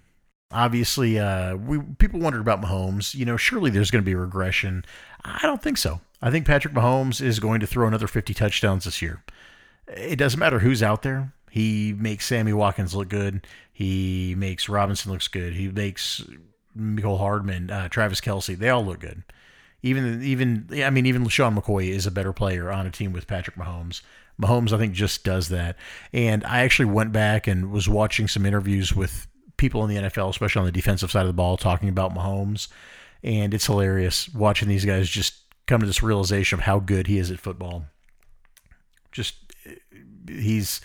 Obviously, 0.54 1.18
uh, 1.18 1.56
we 1.56 1.80
people 1.98 2.20
wondered 2.20 2.40
about 2.40 2.62
Mahomes. 2.62 3.14
You 3.14 3.24
know, 3.24 3.36
surely 3.36 3.70
there's 3.70 3.90
going 3.90 4.02
to 4.02 4.06
be 4.06 4.14
regression. 4.14 4.84
I 5.24 5.40
don't 5.42 5.60
think 5.60 5.78
so. 5.78 6.00
I 6.22 6.30
think 6.30 6.46
Patrick 6.46 6.72
Mahomes 6.72 7.20
is 7.20 7.40
going 7.40 7.60
to 7.60 7.66
throw 7.66 7.88
another 7.88 8.06
50 8.06 8.32
touchdowns 8.34 8.84
this 8.84 9.02
year. 9.02 9.22
It 9.88 10.16
doesn't 10.16 10.38
matter 10.38 10.60
who's 10.60 10.82
out 10.82 11.02
there. 11.02 11.32
He 11.50 11.92
makes 11.98 12.26
Sammy 12.26 12.52
Watkins 12.52 12.94
look 12.94 13.08
good. 13.08 13.46
He 13.72 14.34
makes 14.36 14.68
Robinson 14.68 15.10
looks 15.10 15.28
good. 15.28 15.54
He 15.54 15.68
makes 15.68 16.22
Mecole 16.78 17.18
Hardman, 17.18 17.70
uh, 17.70 17.88
Travis 17.88 18.20
Kelce. 18.20 18.56
They 18.56 18.70
all 18.70 18.84
look 18.84 19.00
good. 19.00 19.24
Even 19.82 20.22
even 20.22 20.68
I 20.72 20.88
mean 20.90 21.04
even 21.04 21.24
LeSean 21.24 21.58
McCoy 21.58 21.88
is 21.88 22.06
a 22.06 22.10
better 22.10 22.32
player 22.32 22.70
on 22.70 22.86
a 22.86 22.90
team 22.90 23.12
with 23.12 23.26
Patrick 23.26 23.56
Mahomes. 23.56 24.02
Mahomes 24.40 24.72
I 24.72 24.78
think 24.78 24.94
just 24.94 25.24
does 25.24 25.48
that. 25.48 25.76
And 26.12 26.44
I 26.44 26.60
actually 26.60 26.86
went 26.86 27.12
back 27.12 27.46
and 27.46 27.70
was 27.70 27.88
watching 27.88 28.28
some 28.28 28.46
interviews 28.46 28.94
with 28.94 29.26
people 29.56 29.84
in 29.84 29.94
the 29.94 30.08
NFL, 30.08 30.30
especially 30.30 30.60
on 30.60 30.66
the 30.66 30.72
defensive 30.72 31.10
side 31.10 31.22
of 31.22 31.28
the 31.28 31.32
ball, 31.32 31.56
talking 31.56 31.88
about 31.88 32.14
Mahomes, 32.14 32.68
and 33.22 33.54
it's 33.54 33.66
hilarious 33.66 34.28
watching 34.34 34.68
these 34.68 34.84
guys 34.84 35.08
just 35.08 35.34
come 35.66 35.80
to 35.80 35.86
this 35.86 36.02
realization 36.02 36.58
of 36.58 36.64
how 36.64 36.78
good 36.78 37.06
he 37.06 37.18
is 37.18 37.30
at 37.30 37.40
football. 37.40 37.86
Just 39.12 39.36
he's 40.28 40.80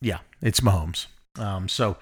yeah, 0.00 0.18
it's 0.40 0.60
Mahomes. 0.60 1.06
Um, 1.38 1.68
so 1.68 1.96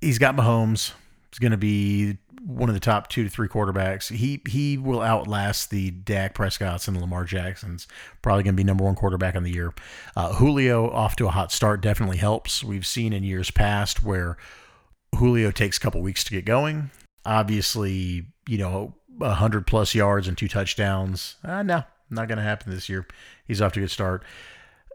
he's 0.00 0.18
got 0.18 0.36
Mahomes. 0.36 0.92
He's 1.30 1.38
going 1.38 1.52
to 1.52 1.58
be 1.58 2.18
one 2.42 2.68
of 2.68 2.74
the 2.74 2.80
top 2.80 3.08
two 3.08 3.24
to 3.24 3.30
three 3.30 3.48
quarterbacks. 3.48 4.14
He 4.14 4.40
he 4.48 4.78
will 4.78 5.02
outlast 5.02 5.70
the 5.70 5.90
Dak 5.90 6.34
Prescott's 6.34 6.88
and 6.88 6.96
the 6.96 7.00
Lamar 7.00 7.24
Jacksons. 7.24 7.86
Probably 8.22 8.42
going 8.42 8.54
to 8.54 8.60
be 8.60 8.64
number 8.64 8.84
one 8.84 8.94
quarterback 8.94 9.34
in 9.34 9.42
the 9.42 9.52
year. 9.52 9.74
Uh, 10.16 10.32
Julio 10.34 10.90
off 10.90 11.16
to 11.16 11.26
a 11.26 11.30
hot 11.30 11.52
start 11.52 11.80
definitely 11.80 12.18
helps. 12.18 12.62
We've 12.64 12.86
seen 12.86 13.12
in 13.12 13.24
years 13.24 13.50
past 13.50 14.02
where 14.02 14.36
Julio 15.16 15.50
takes 15.50 15.76
a 15.76 15.80
couple 15.80 16.00
weeks 16.00 16.24
to 16.24 16.30
get 16.30 16.44
going. 16.44 16.90
Obviously, 17.24 18.26
you 18.46 18.58
know, 18.58 18.94
hundred 19.20 19.66
plus 19.66 19.94
yards 19.94 20.28
and 20.28 20.36
two 20.36 20.48
touchdowns. 20.48 21.36
Uh, 21.44 21.62
no, 21.62 21.82
not 22.10 22.28
going 22.28 22.38
to 22.38 22.44
happen 22.44 22.72
this 22.72 22.88
year. 22.88 23.06
He's 23.46 23.60
off 23.60 23.72
to 23.72 23.80
a 23.80 23.82
good 23.82 23.90
start. 23.90 24.24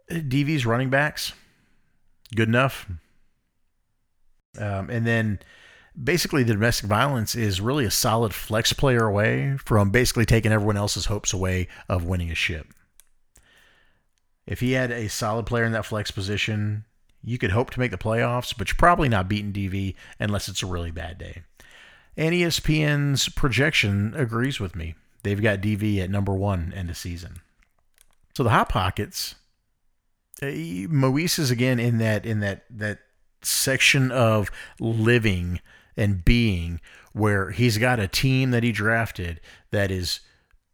DV's 0.10 0.66
running 0.66 0.90
backs, 0.90 1.34
good 2.36 2.48
enough. 2.48 2.88
Um, 4.58 4.90
and 4.90 5.06
then 5.06 5.40
basically 6.02 6.44
the 6.44 6.54
domestic 6.54 6.88
violence 6.88 7.36
is 7.36 7.62
really 7.62 7.86
a 7.86 7.92
solid 7.92 8.34
flex 8.34 8.74
player 8.74 9.06
away 9.06 9.58
from 9.58 9.90
basically 9.90 10.26
taking 10.26 10.52
everyone 10.52 10.78
else's 10.78 11.06
hopes 11.06 11.34
away 11.34 11.68
of 11.90 12.06
winning 12.06 12.32
a 12.32 12.36
ship. 12.36 12.68
If 14.46 14.60
he 14.60 14.74
had 14.74 14.92
a 14.92 15.08
solid 15.08 15.46
player 15.46 15.64
in 15.64 15.72
that 15.72 15.86
flex 15.86 16.12
position, 16.12 16.86
you 17.24 17.38
could 17.38 17.52
hope 17.52 17.70
to 17.72 17.80
make 17.80 17.92
the 17.92 17.98
playoffs, 17.98 18.54
but 18.58 18.70
you're 18.70 18.78
probably 18.78 19.10
not 19.10 19.30
beating 19.30 19.54
DV 19.54 19.96
unless 20.20 20.50
it's 20.50 20.64
a 20.64 20.68
really 20.68 20.92
bad 20.92 21.18
day. 21.18 21.44
And 22.18 22.34
ESPN's 22.34 23.30
projection 23.30 24.14
agrees 24.16 24.60
with 24.60 24.76
me. 24.76 24.96
They've 25.24 25.42
got 25.42 25.62
DV 25.62 26.00
at 26.00 26.10
number 26.10 26.34
one 26.34 26.74
end 26.76 26.90
of 26.90 26.98
season. 26.98 27.38
So 28.36 28.44
the 28.44 28.50
hot 28.50 28.70
pockets, 28.70 29.36
uh, 30.42 30.48
Moise 30.48 31.40
is 31.40 31.50
again 31.50 31.80
in 31.80 31.98
that 32.00 32.26
in 32.26 32.40
that 32.42 32.66
that 32.70 33.00
section 33.42 34.12
of 34.12 34.52
living 34.80 35.60
and 35.96 36.26
being 36.26 36.82
where 37.14 37.52
he's 37.52 37.78
got 37.78 38.00
a 38.00 38.08
team 38.08 38.52
that 38.52 38.64
he 38.64 38.72
drafted 38.72 39.40
that 39.72 39.92
is 39.92 40.20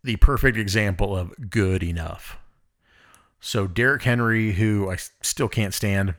the 0.04 0.16
perfect 0.18 0.58
example 0.58 1.16
of 1.16 1.50
good 1.50 1.84
enough. 1.84 2.38
So 3.42 3.68
Derrick 3.68 4.04
Henry, 4.04 4.54
who 4.54 4.90
I 4.90 4.98
still 5.22 5.50
can't 5.50 5.74
stand, 5.74 6.16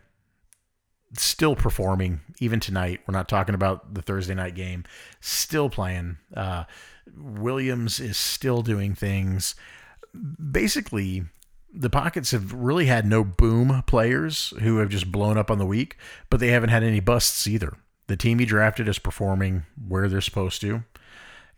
still 1.15 1.57
performing 1.57 2.21
even 2.39 2.61
tonight. 2.61 3.01
We're 3.07 3.13
not 3.13 3.29
talking 3.29 3.55
about 3.55 3.95
the 3.95 4.03
Thursday 4.03 4.35
night 4.35 4.55
game. 4.55 4.85
Still 5.21 5.69
playing. 5.69 6.19
Uh, 6.35 6.65
Williams 7.17 8.01
is 8.01 8.17
still 8.17 8.63
doing 8.63 8.95
things. 8.95 9.55
Basically, 10.51 11.25
the 11.73 11.91
Pockets 11.91 12.31
have 12.33 12.53
really 12.53 12.87
had 12.87 13.07
no 13.07 13.25
boom 13.25 13.83
players 13.87 14.53
who 14.61 14.79
have 14.79 14.89
just 14.89 15.11
blown 15.11 15.39
up 15.39 15.51
on 15.51 15.59
the 15.59 15.67
week, 15.67 15.97
but 16.29 16.41
they 16.41 16.49
haven't 16.49 16.71
had 16.71 16.83
any 16.83 17.01
busts 17.01 17.47
either. 17.47 17.77
The 18.07 18.17
team 18.17 18.41
he 18.41 18.45
drafted 18.45 18.89
is 18.89 18.99
performing 18.99 19.65
where 19.87 20.09
they're 20.09 20.21
supposed 20.21 20.61
to. 20.63 20.83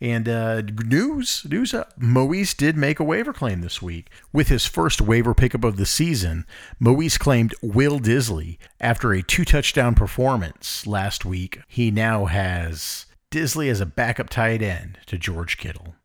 And 0.03 0.27
uh, 0.27 0.63
news, 0.85 1.45
news. 1.49 1.73
Uh, 1.73 1.85
Moise 1.97 2.53
did 2.53 2.75
make 2.75 2.99
a 2.99 3.05
waiver 3.05 3.31
claim 3.31 3.61
this 3.61 3.81
week 3.81 4.09
with 4.33 4.49
his 4.49 4.65
first 4.65 4.99
waiver 4.99 5.33
pickup 5.33 5.63
of 5.63 5.77
the 5.77 5.85
season. 5.85 6.45
Moise 6.77 7.17
claimed 7.17 7.55
Will 7.61 8.01
Dissly 8.01 8.57
after 8.81 9.13
a 9.13 9.23
two 9.23 9.45
touchdown 9.45 9.95
performance 9.95 10.85
last 10.85 11.23
week. 11.23 11.61
He 11.69 11.89
now 11.89 12.25
has 12.25 13.05
Dissly 13.31 13.69
as 13.69 13.79
a 13.79 13.85
backup 13.85 14.29
tight 14.29 14.61
end 14.61 14.99
to 15.05 15.17
George 15.17 15.57
Kittle. 15.57 15.95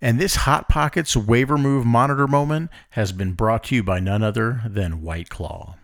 And 0.00 0.20
this 0.20 0.36
Hot 0.36 0.68
Pockets 0.68 1.16
waiver 1.16 1.58
move 1.58 1.84
monitor 1.84 2.28
moment 2.28 2.70
has 2.90 3.10
been 3.10 3.32
brought 3.32 3.64
to 3.64 3.74
you 3.74 3.82
by 3.82 3.98
none 3.98 4.22
other 4.22 4.62
than 4.68 5.02
White 5.02 5.30
Claw. 5.30 5.74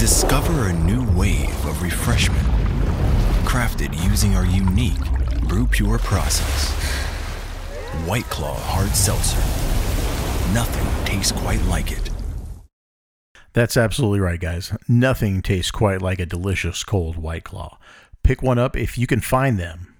Discover 0.00 0.66
a 0.66 0.72
new 0.72 1.08
wave 1.12 1.64
of 1.64 1.80
refreshment 1.80 2.69
crafted 3.50 3.92
using 4.08 4.36
our 4.36 4.46
unique 4.46 5.00
Brew 5.48 5.66
Pure 5.66 5.98
process. 5.98 6.70
White 8.06 8.26
Claw 8.26 8.54
Hard 8.54 8.90
Seltzer. 8.90 9.38
Nothing 10.54 11.04
tastes 11.04 11.32
quite 11.32 11.60
like 11.64 11.90
it. 11.90 12.10
That's 13.52 13.76
absolutely 13.76 14.20
right, 14.20 14.38
guys. 14.38 14.72
Nothing 14.86 15.42
tastes 15.42 15.72
quite 15.72 16.00
like 16.00 16.20
a 16.20 16.26
delicious 16.26 16.84
cold 16.84 17.16
White 17.16 17.42
Claw. 17.42 17.80
Pick 18.22 18.40
one 18.40 18.60
up 18.60 18.76
if 18.76 18.96
you 18.96 19.08
can 19.08 19.20
find 19.20 19.58
them. 19.58 19.96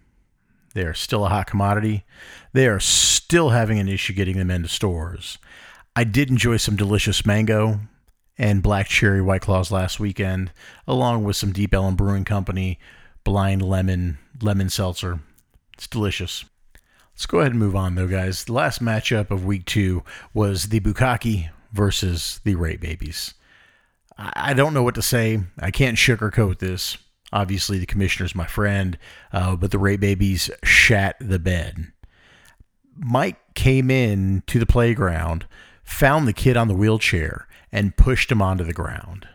They 0.75 0.85
are 0.85 0.95
still 0.95 1.27
a 1.27 1.31
hot 1.31 1.49
commodity. 1.49 2.05
They 2.53 2.69
are 2.69 2.79
still 2.79 3.49
having 3.49 3.81
an 3.81 3.89
issue 3.89 4.13
getting 4.13 4.39
them 4.39 4.53
into 4.53 4.69
stores. 4.69 5.39
I 5.97 6.05
did 6.05 6.31
enjoy 6.31 6.59
some 6.59 6.77
delicious 6.77 7.27
mango, 7.27 7.81
and 8.39 8.63
black 8.63 8.87
cherry 8.87 9.21
white 9.21 9.43
claws 9.43 9.73
last 9.73 9.99
weekend, 9.99 10.53
along 10.87 11.25
with 11.25 11.35
some 11.35 11.51
Deep 11.51 11.75
Ellum 11.75 11.97
Brewing 11.97 12.25
Company 12.25 12.79
blind 13.25 13.63
lemon 13.63 14.19
lemon 14.41 14.71
seltzer. 14.71 15.21
It's 15.75 15.87
delicious. 15.87 16.45
Let's 17.15 17.27
go 17.27 17.41
ahead 17.41 17.53
and 17.53 17.61
move 17.61 17.77
on 17.77 17.95
though, 17.95 18.09
guys. 18.09 18.45
The 18.45 18.53
last 18.53 18.83
matchup 18.83 19.31
of 19.31 19.45
week 19.45 19.67
two 19.67 20.03
was 20.33 20.69
the 20.69 20.81
Bukaki 20.81 21.51
versus 21.73 22.41
the 22.45 22.55
Rape 22.55 22.81
Babies. 22.81 23.35
I 24.19 24.53
don't 24.53 24.75
know 24.75 24.83
what 24.83 24.97
to 24.97 25.03
say. 25.03 25.41
I 25.59 25.71
can't 25.71 25.97
sugarcoat 25.97 26.59
this. 26.59 26.99
Obviously, 27.33 27.79
the 27.79 27.87
commissioner's 27.87 28.35
my 28.35 28.47
friend, 28.47 28.99
uh, 29.33 29.57
but 29.57 29.71
the 29.71 29.79
Rape 29.79 30.01
Babies 30.01 30.51
shat 30.63 31.17
the 31.21 31.39
bed. 31.39 31.93
Mike 32.97 33.39
came 33.55 33.91
in 33.91 34.43
to 34.47 34.59
the 34.59 34.67
playground, 34.67 35.47
found 35.83 36.29
the 36.29 36.33
kid 36.33 36.57
on 36.57 36.69
the 36.69 36.75
wheelchair, 36.75 37.47
and 37.73 37.97
pushed 37.97 38.31
him 38.31 38.43
onto 38.43 38.65
the 38.65 38.75
ground. 38.75 39.27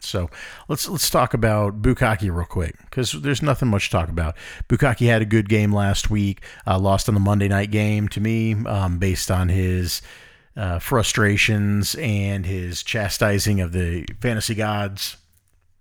So 0.00 0.30
let's 0.68 0.88
let's 0.88 1.10
talk 1.10 1.34
about 1.34 1.82
Bukaki 1.82 2.34
real 2.34 2.46
quick 2.46 2.76
because 2.84 3.12
there's 3.12 3.42
nothing 3.42 3.68
much 3.68 3.86
to 3.86 3.90
talk 3.90 4.08
about. 4.08 4.36
Bukaki 4.68 5.06
had 5.06 5.22
a 5.22 5.26
good 5.26 5.48
game 5.48 5.72
last 5.72 6.10
week, 6.10 6.42
uh, 6.66 6.78
lost 6.78 7.08
on 7.08 7.14
the 7.14 7.20
Monday 7.20 7.48
night 7.48 7.70
game 7.70 8.08
to 8.08 8.20
me 8.20 8.54
um, 8.66 8.98
based 8.98 9.30
on 9.30 9.48
his 9.48 10.02
uh, 10.56 10.78
frustrations 10.78 11.94
and 11.96 12.46
his 12.46 12.82
chastising 12.82 13.60
of 13.60 13.72
the 13.72 14.06
fantasy 14.20 14.54
gods. 14.54 15.16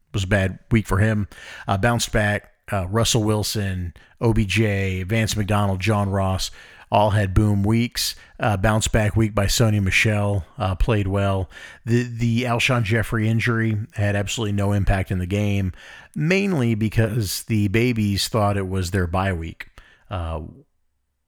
It 0.10 0.16
was 0.16 0.24
a 0.24 0.28
bad 0.28 0.60
week 0.72 0.88
for 0.88 0.98
him. 0.98 1.28
Uh, 1.68 1.78
bounced 1.78 2.12
back. 2.12 2.54
Uh, 2.72 2.88
Russell 2.88 3.24
Wilson, 3.24 3.96
OBJ, 4.22 5.04
Vance 5.08 5.36
McDonald, 5.36 5.80
John 5.80 6.10
Ross 6.12 6.52
all 6.92 7.12
had 7.12 7.34
boom 7.34 7.64
weeks. 7.64 8.16
Uh, 8.40 8.58
bounce 8.58 8.88
back 8.88 9.16
week 9.16 9.36
by 9.36 9.46
Sony 9.46 9.82
Michel 9.82 10.46
uh, 10.58 10.76
played 10.76 11.08
well. 11.08 11.50
The 11.86 12.04
the 12.04 12.44
Alshon 12.44 12.84
Jeffery 12.84 13.28
injury 13.28 13.78
had 13.94 14.16
absolutely 14.16 14.54
no 14.54 14.72
impact 14.72 15.12
in 15.12 15.20
the 15.20 15.26
game, 15.26 15.74
mainly 16.16 16.76
because 16.76 17.44
the 17.44 17.68
babies 17.68 18.28
thought 18.28 18.58
it 18.58 18.68
was 18.68 18.92
their 18.92 19.08
bye 19.08 19.34
week. 19.34 19.68
Uh, 20.10 20.42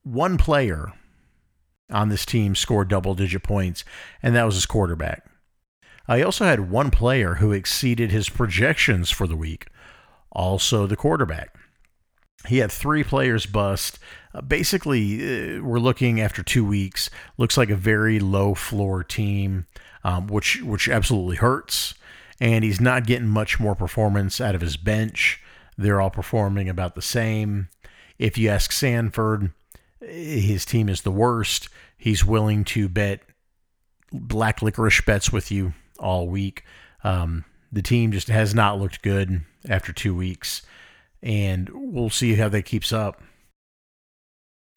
one 0.04 0.38
player 0.38 0.94
on 1.92 2.10
this 2.10 2.26
team 2.26 2.56
scored 2.56 2.88
double 2.88 3.14
digit 3.14 3.44
points, 3.44 3.84
and 4.24 4.36
that 4.36 4.46
was 4.46 4.56
his 4.56 4.66
quarterback. 4.66 5.26
I 6.08 6.24
also 6.24 6.46
had 6.46 6.72
one 6.72 6.90
player 6.90 7.36
who 7.36 7.52
exceeded 7.52 8.12
his 8.12 8.30
projections 8.30 9.12
for 9.12 9.28
the 9.28 9.36
week, 9.36 9.68
also 10.32 10.88
the 10.88 10.96
quarterback. 10.96 11.56
He 12.48 12.58
had 12.58 12.72
three 12.72 13.04
players 13.04 13.46
bust. 13.46 14.00
Uh, 14.34 14.42
basically, 14.42 15.58
uh, 15.58 15.64
we're 15.64 15.80
looking 15.80 16.20
after 16.20 16.44
two 16.44 16.66
weeks. 16.66 17.10
Looks 17.38 17.58
like 17.58 17.70
a 17.70 17.76
very 17.76 18.20
low 18.20 18.54
floor 18.56 19.04
team, 19.04 19.66
um, 20.04 20.28
which 20.28 20.62
which 20.62 20.90
absolutely 20.90 21.38
hurts. 21.38 21.94
And 22.40 22.64
he's 22.64 22.82
not 22.82 23.06
getting 23.06 23.28
much 23.28 23.60
more 23.60 23.76
performance 23.76 24.42
out 24.42 24.56
of 24.56 24.62
his 24.62 24.76
bench. 24.76 25.42
They're 25.78 26.02
all 26.02 26.10
performing 26.10 26.70
about 26.70 26.96
the 26.96 27.02
same. 27.02 27.70
If 28.18 28.38
you 28.38 28.50
ask 28.50 28.72
Sanford, 28.72 29.52
his 30.00 30.66
team 30.66 30.90
is 30.90 31.02
the 31.02 31.12
worst. 31.12 31.70
He's 31.98 32.26
willing 32.26 32.64
to 32.66 32.90
bet 32.90 33.22
black 34.12 34.62
licorice 34.62 35.02
bets 35.02 35.32
with 35.32 35.52
you 35.52 35.74
all 36.00 36.28
week. 36.28 36.64
Um, 37.04 37.46
the 37.72 37.84
team 37.84 38.12
just 38.12 38.28
has 38.28 38.56
not 38.56 38.80
looked 38.80 39.04
good 39.04 39.42
after 39.70 39.94
two 39.94 40.16
weeks 40.16 40.64
and 41.24 41.70
we'll 41.74 42.10
see 42.10 42.36
how 42.36 42.50
that 42.50 42.64
keeps 42.64 42.92
up. 42.92 43.22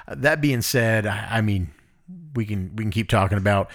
That 0.09 0.41
being 0.41 0.63
said, 0.63 1.07
I 1.07 1.41
mean, 1.41 1.73
we 2.35 2.45
can 2.45 2.77
we 2.77 2.85
can 2.85 2.91
keep 2.91 3.09
talking 3.09 3.39
about 3.39 3.71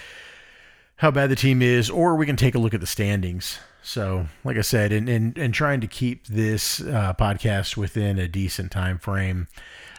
how 0.96 1.10
bad 1.10 1.30
the 1.30 1.36
team 1.36 1.62
is, 1.62 1.90
or 1.90 2.14
we 2.14 2.26
can 2.26 2.36
take 2.36 2.54
a 2.54 2.58
look 2.58 2.74
at 2.74 2.80
the 2.80 2.86
standings. 2.86 3.58
So, 3.82 4.26
like 4.44 4.56
I 4.56 4.60
said, 4.60 4.92
and 4.92 5.08
and, 5.08 5.36
and 5.36 5.52
trying 5.52 5.80
to 5.80 5.86
keep 5.86 6.26
this 6.26 6.80
uh, 6.80 7.14
podcast 7.18 7.76
within 7.76 8.18
a 8.18 8.28
decent 8.28 8.70
time 8.70 8.98
frame. 8.98 9.48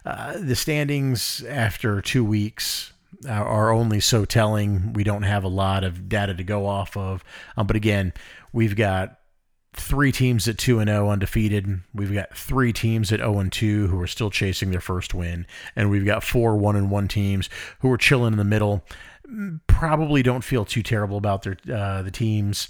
Uh, 0.06 0.38
the 0.38 0.56
standings 0.56 1.44
after 1.44 2.02
two 2.02 2.24
weeks 2.24 2.94
are 3.28 3.72
only 3.72 4.00
so 4.00 4.26
telling. 4.26 4.94
We 4.94 5.04
don't 5.04 5.24
have 5.24 5.44
a 5.44 5.50
lot 5.50 5.84
of 5.84 6.08
data 6.08 6.34
to 6.34 6.44
go 6.44 6.66
off 6.66 6.96
of. 6.96 7.24
Um, 7.58 7.68
but 7.68 7.76
again, 7.76 8.14
we've 8.54 8.76
got 8.76 9.18
three 9.74 10.12
teams 10.12 10.48
at 10.48 10.58
2 10.58 10.80
and 10.80 10.90
0 10.90 11.10
undefeated. 11.10 11.82
We've 11.94 12.14
got 12.14 12.36
three 12.36 12.74
teams 12.74 13.12
at 13.12 13.20
0 13.20 13.40
and 13.40 13.52
2 13.52 13.88
who 13.88 14.00
are 14.00 14.08
still 14.08 14.30
chasing 14.30 14.72
their 14.72 14.82
first 14.82 15.14
win, 15.14 15.46
and 15.76 15.90
we've 15.90 16.06
got 16.06 16.24
four 16.24 16.58
1 16.58 16.76
and 16.76 16.92
1 16.92 17.08
teams 17.08 17.50
who 17.80 17.92
are 17.92 17.98
chilling 17.98 18.34
in 18.34 18.38
the 18.38 18.44
middle. 18.44 18.84
Probably 19.68 20.24
don't 20.24 20.44
feel 20.44 20.66
too 20.66 20.84
terrible 20.84 21.18
about 21.18 21.44
their 21.44 21.58
uh, 21.74 22.02
the 22.02 22.12
teams. 22.12 22.68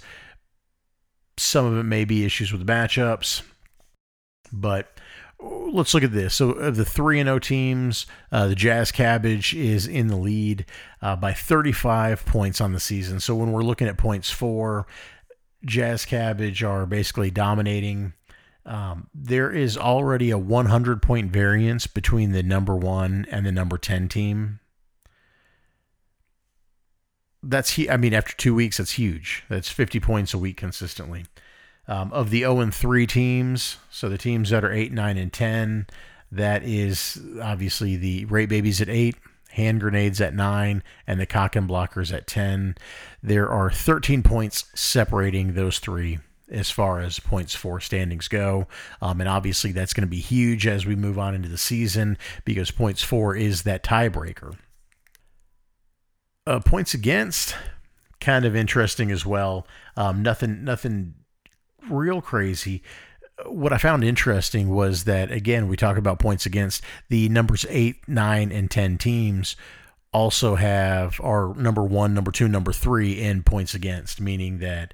Some 1.36 1.66
of 1.66 1.76
it 1.78 1.84
may 1.84 2.04
be 2.04 2.24
issues 2.24 2.52
with 2.52 2.66
matchups, 2.66 3.42
but 4.52 4.92
let's 5.42 5.94
look 5.94 6.04
at 6.04 6.12
this. 6.12 6.34
So, 6.34 6.50
of 6.50 6.76
the 6.76 6.84
three 6.84 7.18
and 7.18 7.26
zero 7.26 7.38
teams, 7.38 8.06
uh, 8.30 8.48
the 8.48 8.54
Jazz 8.54 8.92
Cabbage 8.92 9.54
is 9.54 9.86
in 9.86 10.08
the 10.08 10.16
lead 10.16 10.66
uh, 11.00 11.16
by 11.16 11.32
35 11.32 12.24
points 12.26 12.60
on 12.60 12.72
the 12.72 12.80
season. 12.80 13.20
So, 13.20 13.34
when 13.34 13.52
we're 13.52 13.62
looking 13.62 13.88
at 13.88 13.96
points 13.96 14.30
for, 14.30 14.86
Jazz 15.64 16.04
Cabbage 16.04 16.62
are 16.62 16.86
basically 16.86 17.30
dominating. 17.30 18.12
Um, 18.64 19.08
there 19.14 19.50
is 19.50 19.76
already 19.76 20.30
a 20.30 20.38
100 20.38 21.02
point 21.02 21.32
variance 21.32 21.86
between 21.86 22.32
the 22.32 22.42
number 22.42 22.76
one 22.76 23.26
and 23.30 23.44
the 23.44 23.52
number 23.52 23.78
10 23.78 24.08
team. 24.08 24.60
That's. 27.42 27.76
I 27.90 27.96
mean, 27.96 28.14
after 28.14 28.36
two 28.36 28.54
weeks, 28.54 28.78
that's 28.78 28.92
huge. 28.92 29.44
That's 29.48 29.68
50 29.68 29.98
points 30.00 30.32
a 30.32 30.38
week 30.38 30.56
consistently. 30.56 31.24
Um, 31.88 32.12
of 32.12 32.30
the 32.30 32.40
0 32.40 32.60
and 32.60 32.72
3 32.72 33.08
teams, 33.08 33.78
so 33.90 34.08
the 34.08 34.16
teams 34.16 34.50
that 34.50 34.64
are 34.64 34.72
8, 34.72 34.92
9, 34.92 35.18
and 35.18 35.32
10, 35.32 35.88
that 36.30 36.62
is 36.62 37.20
obviously 37.42 37.96
the 37.96 38.24
Rate 38.26 38.48
Babies 38.48 38.80
at 38.80 38.88
8, 38.88 39.16
Hand 39.52 39.80
Grenades 39.80 40.20
at 40.20 40.34
9, 40.34 40.82
and 41.06 41.20
the 41.20 41.26
Cock 41.26 41.56
and 41.56 41.68
Blockers 41.68 42.12
at 42.12 42.26
10. 42.26 42.74
There 43.22 43.50
are 43.50 43.70
13 43.70 44.22
points 44.22 44.64
separating 44.74 45.52
those 45.52 45.78
three 45.78 46.20
as 46.50 46.70
far 46.70 47.00
as 47.00 47.18
points 47.18 47.54
for 47.54 47.78
standings 47.78 48.28
go. 48.28 48.66
Um, 49.02 49.20
and 49.20 49.28
obviously, 49.28 49.70
that's 49.70 49.92
going 49.92 50.06
to 50.06 50.10
be 50.10 50.20
huge 50.20 50.66
as 50.66 50.86
we 50.86 50.96
move 50.96 51.18
on 51.18 51.34
into 51.34 51.50
the 51.50 51.58
season 51.58 52.16
because 52.46 52.70
points 52.70 53.02
for 53.02 53.36
is 53.36 53.62
that 53.62 53.84
tiebreaker. 53.84 54.56
Uh, 56.46 56.60
points 56.60 56.94
against, 56.94 57.54
kind 58.20 58.46
of 58.46 58.56
interesting 58.56 59.10
as 59.10 59.26
well. 59.26 59.66
Um, 59.98 60.22
nothing, 60.22 60.64
nothing 60.64 61.14
real 61.90 62.22
crazy. 62.22 62.82
What 63.46 63.72
I 63.72 63.78
found 63.78 64.04
interesting 64.04 64.68
was 64.68 65.04
that 65.04 65.30
again, 65.32 65.68
we 65.68 65.76
talk 65.76 65.96
about 65.96 66.18
points 66.18 66.46
against 66.46 66.82
the 67.08 67.28
numbers 67.28 67.66
eight, 67.68 68.06
nine, 68.08 68.52
and 68.52 68.70
ten 68.70 68.98
teams 68.98 69.56
also 70.12 70.56
have 70.56 71.20
our 71.22 71.54
number 71.54 71.82
one, 71.82 72.14
number 72.14 72.30
two, 72.30 72.46
number 72.48 72.72
three 72.72 73.20
in 73.20 73.42
points 73.42 73.74
against, 73.74 74.20
meaning 74.20 74.58
that 74.58 74.92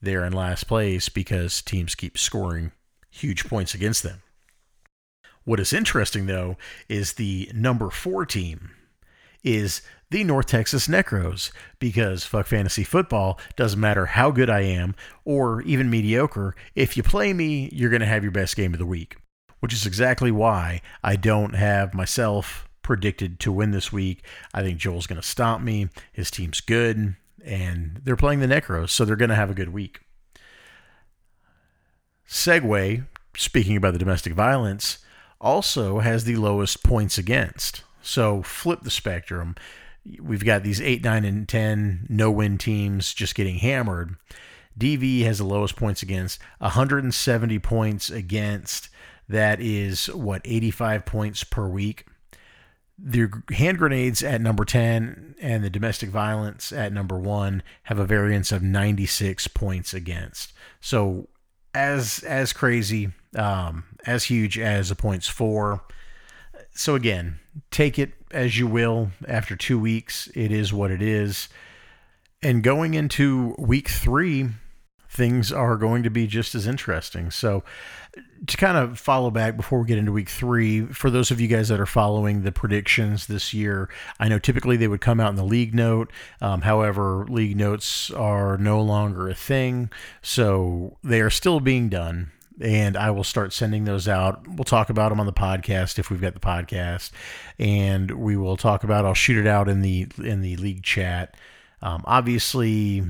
they're 0.00 0.24
in 0.24 0.32
last 0.32 0.64
place 0.64 1.08
because 1.08 1.62
teams 1.62 1.94
keep 1.94 2.16
scoring 2.16 2.72
huge 3.10 3.44
points 3.44 3.74
against 3.74 4.02
them. 4.02 4.22
What 5.44 5.60
is 5.60 5.72
interesting 5.72 6.26
though 6.26 6.56
is 6.88 7.14
the 7.14 7.50
number 7.54 7.90
four 7.90 8.24
team 8.24 8.70
is 9.42 9.82
the 10.10 10.24
North 10.24 10.46
Texas 10.46 10.88
Necros 10.88 11.50
because 11.78 12.24
fuck 12.24 12.46
fantasy 12.46 12.84
football 12.84 13.38
doesn't 13.56 13.80
matter 13.80 14.06
how 14.06 14.30
good 14.30 14.50
I 14.50 14.60
am 14.60 14.94
or 15.24 15.62
even 15.62 15.90
mediocre. 15.90 16.54
If 16.74 16.96
you 16.96 17.02
play 17.02 17.32
me, 17.32 17.70
you're 17.72 17.90
going 17.90 18.00
to 18.00 18.06
have 18.06 18.22
your 18.22 18.32
best 18.32 18.56
game 18.56 18.72
of 18.72 18.78
the 18.78 18.86
week, 18.86 19.16
which 19.60 19.72
is 19.72 19.86
exactly 19.86 20.30
why 20.30 20.82
I 21.02 21.16
don't 21.16 21.54
have 21.54 21.94
myself 21.94 22.68
predicted 22.82 23.40
to 23.40 23.52
win 23.52 23.70
this 23.70 23.92
week. 23.92 24.24
I 24.52 24.62
think 24.62 24.78
Joel's 24.78 25.06
going 25.06 25.20
to 25.20 25.26
stop 25.26 25.60
me. 25.60 25.88
His 26.12 26.30
team's 26.30 26.60
good 26.60 27.16
and 27.44 28.00
they're 28.02 28.16
playing 28.16 28.40
the 28.40 28.46
Necros, 28.46 28.90
so 28.90 29.04
they're 29.04 29.16
going 29.16 29.28
to 29.28 29.34
have 29.34 29.50
a 29.50 29.54
good 29.54 29.68
week. 29.68 30.00
Segue, 32.26 33.06
speaking 33.36 33.76
about 33.76 33.92
the 33.92 33.98
domestic 33.98 34.32
violence, 34.32 34.98
also 35.40 35.98
has 35.98 36.24
the 36.24 36.36
lowest 36.36 36.82
points 36.82 37.18
against. 37.18 37.84
So 38.02 38.42
flip 38.42 38.80
the 38.82 38.90
spectrum. 38.90 39.54
We've 40.20 40.44
got 40.44 40.62
these 40.62 40.80
8, 40.80 41.02
9, 41.02 41.24
and 41.24 41.48
10 41.48 42.06
no 42.10 42.30
win 42.30 42.58
teams 42.58 43.14
just 43.14 43.34
getting 43.34 43.56
hammered. 43.56 44.16
DV 44.78 45.22
has 45.24 45.38
the 45.38 45.44
lowest 45.44 45.76
points 45.76 46.02
against, 46.02 46.40
170 46.58 47.58
points 47.60 48.10
against. 48.10 48.88
That 49.28 49.60
is 49.60 50.06
what, 50.06 50.42
85 50.44 51.06
points 51.06 51.44
per 51.44 51.66
week. 51.66 52.06
The 52.98 53.30
hand 53.50 53.78
grenades 53.78 54.22
at 54.22 54.40
number 54.40 54.64
10 54.64 55.36
and 55.40 55.64
the 55.64 55.70
domestic 55.70 56.10
violence 56.10 56.72
at 56.72 56.92
number 56.92 57.18
1 57.18 57.62
have 57.84 57.98
a 57.98 58.04
variance 58.04 58.52
of 58.52 58.62
96 58.62 59.48
points 59.48 59.94
against. 59.94 60.52
So 60.80 61.28
as 61.74 62.20
as 62.20 62.52
crazy, 62.52 63.10
um, 63.34 63.84
as 64.06 64.24
huge 64.24 64.58
as 64.58 64.90
the 64.90 64.94
points 64.94 65.26
for 65.26 65.82
so 66.74 66.94
again, 66.94 67.38
take 67.70 67.98
it 67.98 68.12
as 68.30 68.58
you 68.58 68.66
will. 68.66 69.10
After 69.26 69.56
two 69.56 69.78
weeks, 69.78 70.28
it 70.34 70.50
is 70.50 70.72
what 70.72 70.90
it 70.90 71.00
is. 71.00 71.48
And 72.42 72.62
going 72.62 72.94
into 72.94 73.54
week 73.58 73.88
three, 73.88 74.48
things 75.08 75.52
are 75.52 75.76
going 75.76 76.02
to 76.02 76.10
be 76.10 76.26
just 76.26 76.54
as 76.54 76.66
interesting. 76.66 77.30
So, 77.30 77.62
to 78.46 78.56
kind 78.56 78.76
of 78.76 78.98
follow 78.98 79.30
back 79.30 79.56
before 79.56 79.80
we 79.80 79.86
get 79.86 79.96
into 79.96 80.12
week 80.12 80.28
three, 80.28 80.84
for 80.86 81.08
those 81.08 81.30
of 81.30 81.40
you 81.40 81.48
guys 81.48 81.68
that 81.68 81.80
are 81.80 81.86
following 81.86 82.42
the 82.42 82.52
predictions 82.52 83.26
this 83.26 83.54
year, 83.54 83.88
I 84.20 84.28
know 84.28 84.38
typically 84.38 84.76
they 84.76 84.88
would 84.88 85.00
come 85.00 85.20
out 85.20 85.30
in 85.30 85.36
the 85.36 85.44
league 85.44 85.74
note. 85.74 86.12
Um, 86.40 86.62
however, 86.62 87.24
league 87.28 87.56
notes 87.56 88.10
are 88.10 88.58
no 88.58 88.82
longer 88.82 89.28
a 89.28 89.34
thing, 89.34 89.90
so 90.20 90.98
they 91.02 91.20
are 91.20 91.30
still 91.30 91.60
being 91.60 91.88
done 91.88 92.32
and 92.60 92.96
I 92.96 93.10
will 93.10 93.24
start 93.24 93.52
sending 93.52 93.84
those 93.84 94.08
out. 94.08 94.46
We'll 94.46 94.64
talk 94.64 94.90
about 94.90 95.10
them 95.10 95.20
on 95.20 95.26
the 95.26 95.32
podcast 95.32 95.98
if 95.98 96.10
we've 96.10 96.20
got 96.20 96.34
the 96.34 96.40
podcast, 96.40 97.10
and 97.58 98.10
we 98.10 98.36
will 98.36 98.56
talk 98.56 98.84
about. 98.84 99.04
I'll 99.04 99.14
shoot 99.14 99.38
it 99.38 99.48
out 99.48 99.68
in 99.68 99.82
the 99.82 100.06
in 100.18 100.40
the 100.40 100.56
league 100.56 100.82
chat. 100.82 101.36
Um, 101.82 102.02
obviously, 102.06 103.04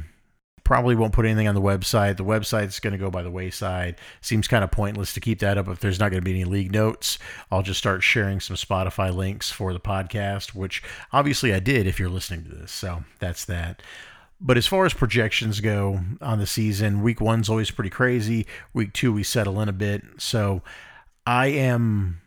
probably 0.65 0.95
won't 0.95 1.13
put 1.13 1.27
anything 1.27 1.47
on 1.47 1.55
the 1.55 1.61
website. 1.61 2.17
The 2.17 2.25
website's 2.25 2.81
going 2.81 2.93
to 2.93 2.99
go 2.99 3.11
by 3.11 3.23
the 3.23 3.31
wayside. 3.31 3.97
Seems 4.23 4.49
kind 4.49 4.65
of 4.65 4.71
pointless 4.71 5.13
to 5.13 5.21
keep 5.21 5.39
that 5.41 5.59
up 5.59 5.69
if 5.69 5.79
there's 5.79 6.01
not 6.01 6.11
going 6.11 6.23
to 6.23 6.25
be 6.25 6.33
any 6.33 6.45
league 6.45 6.73
notes. 6.73 7.19
I'll 7.51 7.63
just 7.63 7.79
start 7.79 8.03
sharing 8.03 8.41
some 8.41 8.57
Spotify 8.57 9.15
links 9.15 9.51
for 9.51 9.73
the 9.73 9.81
podcast, 9.81 10.55
which 10.55 10.83
obviously 11.13 11.53
I 11.55 11.61
did 11.61 11.87
if 11.87 12.01
you're 12.01 12.09
listening 12.09 12.45
to 12.45 12.55
this. 12.55 12.73
So 12.73 13.05
that's 13.21 13.45
that. 13.45 13.83
But 14.41 14.57
as 14.57 14.67
far 14.67 14.85
as 14.85 14.93
projections 14.93 15.61
go 15.61 16.01
on 16.21 16.39
the 16.39 16.47
season, 16.47 17.03
week 17.03 17.21
one's 17.21 17.49
always 17.49 17.71
pretty 17.71 17.91
crazy. 17.91 18.47
Week 18.73 18.93
two, 18.93 19.13
we 19.13 19.23
settle 19.23 19.61
in 19.61 19.69
a 19.69 19.73
bit. 19.73 20.03
So 20.19 20.63
I 21.27 21.47
am 21.47 22.21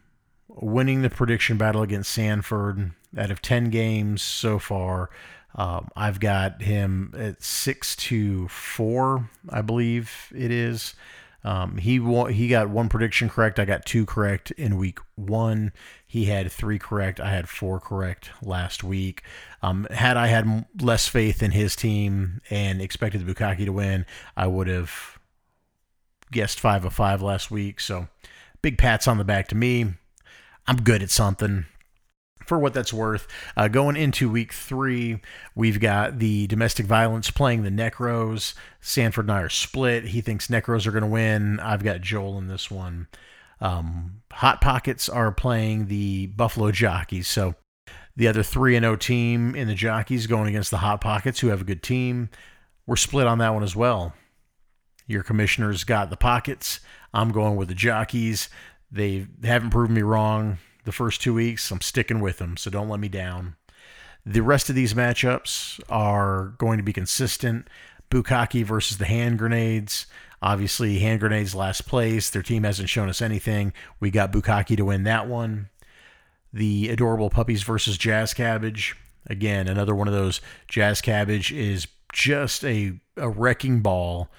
winning 0.48 1.02
the 1.02 1.10
prediction 1.10 1.58
battle 1.58 1.82
against 1.82 2.12
Sanford. 2.12 2.92
Out 3.18 3.32
of 3.32 3.42
10 3.42 3.70
games 3.70 4.22
so 4.22 4.60
far, 4.60 5.10
um, 5.56 5.90
I've 5.96 6.20
got 6.20 6.62
him 6.62 7.14
at 7.18 7.42
6 7.42 7.96
to 7.96 8.48
4, 8.48 9.30
I 9.50 9.62
believe 9.62 10.32
it 10.36 10.52
is. 10.52 10.94
Um, 11.44 11.78
he 11.78 12.02
he 12.34 12.50
got 12.50 12.70
one 12.70 12.90
prediction 12.90 13.30
correct. 13.30 13.58
I 13.58 13.64
got 13.64 13.86
two 13.86 14.06
correct 14.06 14.52
in 14.52 14.78
week 14.78 15.00
one. 15.16 15.72
He 16.08 16.26
had 16.26 16.50
three 16.52 16.80
correct. 16.80 17.20
I 17.20 17.30
had 17.30 17.50
four 17.50 17.82
correct 17.82 18.32
last 18.42 18.84
week. 18.84 19.24
Um, 19.62 19.86
had 19.92 20.16
I 20.16 20.28
had 20.28 20.66
less 20.82 21.08
faith 21.08 21.44
in 21.44 21.52
his 21.52 21.76
team 21.76 22.42
and 22.50 22.82
expected 22.82 23.26
the 23.26 23.34
Bukaki 23.34 23.66
to 23.66 23.74
win, 23.74 24.06
I 24.36 24.48
would 24.48 24.68
have 24.68 25.20
guessed 26.32 26.60
five 26.60 26.86
of 26.86 26.94
five 26.94 27.22
last 27.22 27.52
week. 27.52 27.82
So 27.82 28.08
big 28.62 28.78
pats 28.78 29.08
on 29.08 29.18
the 29.18 29.26
back 29.26 29.50
to 29.50 29.56
me. 29.56 29.96
I'm 30.66 30.78
good 30.78 31.04
at 31.04 31.10
something 31.10 31.66
for 32.46 32.58
what 32.58 32.74
that's 32.74 32.94
worth. 32.94 33.28
Uh, 33.58 33.68
going 33.68 33.98
into 33.98 34.30
week 34.30 34.54
three, 34.54 35.20
we've 35.56 35.80
got 35.80 36.20
the 36.20 36.48
domestic 36.48 36.86
violence 36.86 37.30
playing 37.30 37.64
the 37.64 37.70
Necros. 37.70 38.54
Sanford 38.80 39.26
and 39.26 39.32
I 39.34 39.42
are 39.42 39.50
split. 39.50 40.06
He 40.06 40.22
thinks 40.22 40.48
Necros 40.48 40.88
are 40.88 40.92
going 40.92 41.04
to 41.04 41.10
win. 41.10 41.60
I've 41.60 41.84
got 41.84 42.02
Joel 42.02 42.38
in 42.38 42.48
this 42.48 42.72
one. 42.72 43.08
Um, 43.60 44.22
Hot 44.38 44.62
Pockets 44.62 45.10
are 45.10 45.32
playing 45.32 45.88
the 45.88 46.28
Buffalo 46.28 46.72
Jockeys. 46.72 47.28
So 47.28 47.56
the 48.16 48.28
other 48.28 48.44
3 48.44 48.76
and 48.76 48.84
0 48.84 48.96
team 48.98 49.56
in 49.56 49.68
the 49.68 49.74
Jockeys 49.74 50.28
going 50.28 50.48
against 50.48 50.70
the 50.70 50.78
Hot 50.78 51.02
Pockets, 51.02 51.40
who 51.40 51.48
have 51.48 51.62
a 51.62 51.66
good 51.66 51.82
team. 51.82 52.30
We're 52.86 52.98
split 52.98 53.26
on 53.26 53.40
that 53.40 53.56
one 53.56 53.64
as 53.64 53.76
well. 53.76 54.14
Your 55.08 55.24
commissioner's 55.24 55.84
got 55.84 56.12
the 56.12 56.18
Pockets. 56.18 56.82
I'm 57.16 57.32
going 57.32 57.56
with 57.56 57.68
the 57.70 57.74
Jockeys. 57.74 58.48
They 58.92 59.26
haven't 59.44 59.72
proven 59.72 59.96
me 59.96 60.04
wrong 60.04 60.60
the 60.86 60.92
first 60.92 61.20
two 61.20 61.34
weeks. 61.34 61.72
I'm 61.72 61.82
sticking 61.82 62.20
with 62.20 62.38
them, 62.38 62.58
so 62.58 62.70
don't 62.70 62.90
let 62.90 63.00
me 63.00 63.10
down. 63.10 63.56
The 64.24 64.42
rest 64.42 64.70
of 64.70 64.76
these 64.76 64.94
matchups 64.94 65.82
are 65.90 66.54
going 66.60 66.78
to 66.78 66.84
be 66.84 66.94
consistent. 66.94 67.68
Bukaki 68.12 68.64
versus 68.64 69.00
the 69.00 69.06
hand 69.06 69.40
grenades. 69.40 70.06
Obviously, 70.42 71.00
hand 71.00 71.20
grenades 71.20 71.56
last 71.56 71.88
place. 71.88 72.30
Their 72.30 72.44
team 72.44 72.64
hasn't 72.64 72.90
shown 72.90 73.10
us 73.10 73.22
anything. 73.22 73.74
We 74.00 74.12
got 74.12 74.32
Bukaki 74.32 74.78
to 74.78 74.86
win 74.86 75.04
that 75.04 75.28
one. 75.28 75.70
The 76.54 76.90
adorable 76.90 77.30
puppies 77.30 77.64
versus 77.64 77.98
Jazz 77.98 78.34
Cabbage. 78.34 78.96
Again, 79.26 79.68
another 79.68 79.96
one 79.96 80.08
of 80.08 80.14
those. 80.14 80.40
Jazz 80.68 81.02
Cabbage 81.02 81.52
is 81.52 81.88
just 82.14 82.64
a, 82.64 83.00
a 83.16 83.30
wrecking 83.30 83.82
ball 83.82 84.30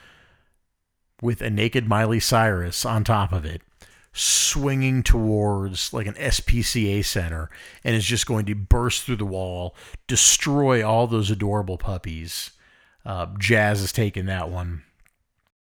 with 1.20 1.42
a 1.42 1.50
naked 1.50 1.88
Miley 1.88 2.20
Cyrus 2.20 2.84
on 2.86 3.04
top 3.04 3.32
of 3.32 3.44
it, 3.44 3.60
swinging 4.12 5.02
towards 5.02 5.92
like 5.92 6.06
an 6.06 6.14
SPCA 6.14 7.04
center, 7.04 7.50
and 7.82 7.96
is 7.96 8.04
just 8.04 8.26
going 8.26 8.46
to 8.46 8.54
burst 8.54 9.02
through 9.02 9.16
the 9.16 9.24
wall, 9.24 9.74
destroy 10.06 10.86
all 10.86 11.06
those 11.06 11.30
adorable 11.30 11.76
puppies. 11.76 12.52
Uh, 13.04 13.26
Jazz 13.38 13.80
is 13.82 13.92
taking 13.92 14.26
that 14.26 14.48
one. 14.48 14.84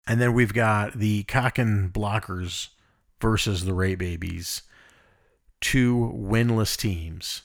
And 0.09 0.19
then 0.19 0.33
we've 0.33 0.55
got 0.55 0.97
the 0.97 1.21
Cock 1.23 1.59
and 1.59 1.93
Blockers 1.93 2.69
versus 3.21 3.63
the 3.63 3.75
Rape 3.75 3.99
Babies. 3.99 4.63
Two 5.61 6.11
winless 6.15 6.75
teams. 6.75 7.43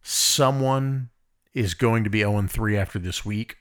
Someone 0.00 1.10
is 1.52 1.74
going 1.74 2.04
to 2.04 2.10
be 2.10 2.20
0 2.20 2.46
3 2.48 2.76
after 2.78 2.98
this 2.98 3.26
week. 3.26 3.58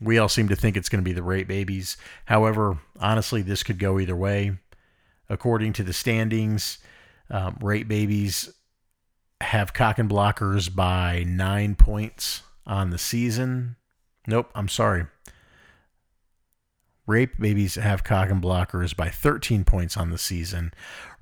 We 0.00 0.16
all 0.16 0.30
seem 0.30 0.48
to 0.48 0.56
think 0.56 0.74
it's 0.74 0.88
going 0.88 1.04
to 1.04 1.08
be 1.08 1.12
the 1.12 1.22
Rape 1.22 1.48
Babies. 1.48 1.98
However, 2.24 2.78
honestly, 2.98 3.42
this 3.42 3.62
could 3.62 3.78
go 3.78 4.00
either 4.00 4.16
way. 4.16 4.56
According 5.28 5.74
to 5.74 5.82
the 5.82 5.92
standings, 5.92 6.78
um, 7.28 7.58
Babies 7.60 8.54
have 9.42 9.74
cock 9.74 9.98
and 9.98 10.08
blockers 10.08 10.74
by 10.74 11.26
nine 11.28 11.74
points 11.74 12.40
on 12.66 12.88
the 12.88 12.98
season. 12.98 13.76
Nope, 14.26 14.50
I'm 14.54 14.68
sorry. 14.68 15.06
Rape 17.06 17.38
babies 17.38 17.74
have 17.74 18.04
cock 18.04 18.30
and 18.30 18.42
blockers 18.42 18.96
by 18.96 19.08
13 19.08 19.64
points 19.64 19.96
on 19.96 20.10
the 20.10 20.18
season. 20.18 20.72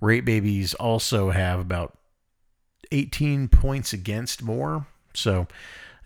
Rape 0.00 0.24
babies 0.24 0.74
also 0.74 1.30
have 1.30 1.58
about 1.58 1.96
18 2.92 3.48
points 3.48 3.92
against 3.92 4.42
more. 4.42 4.86
So 5.14 5.46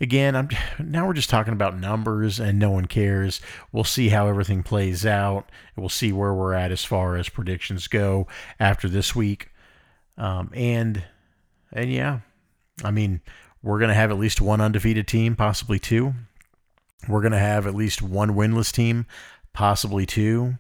again, 0.01 0.37
I'm 0.37 0.49
now 0.79 1.07
we're 1.07 1.13
just 1.15 1.31
talking 1.31 1.53
about 1.53 1.79
numbers 1.79 2.39
and 2.39 2.59
no 2.59 2.71
one 2.71 2.87
cares. 2.87 3.41
We'll 3.73 3.85
see 3.85 4.09
how 4.09 4.29
everything 4.29 4.63
plays 4.63 5.05
out. 5.05 5.51
We'll 5.77 5.89
see 5.89 6.13
where 6.13 6.35
we're 6.35 6.55
at 6.55 6.73
as 6.73 6.85
far 6.85 7.17
as 7.17 7.29
predictions 7.29 7.89
go 7.89 8.27
after 8.61 8.89
this 8.89 9.15
week. 9.15 9.51
Um, 10.17 10.51
and 10.55 11.05
and 11.73 11.93
yeah, 11.93 12.21
I 12.85 12.91
mean, 12.91 13.21
we're 13.63 13.81
gonna 13.81 13.95
have 13.95 14.11
at 14.11 14.19
least 14.19 14.41
one 14.41 14.61
undefeated 14.61 15.09
team, 15.09 15.37
possibly 15.37 15.79
two. 15.79 16.15
We're 17.09 17.23
gonna 17.23 17.39
have 17.39 17.67
at 17.67 17.75
least 17.75 18.03
one 18.03 18.31
winless 18.31 18.73
team, 18.73 19.07
possibly 19.55 20.05
two. 20.05 20.59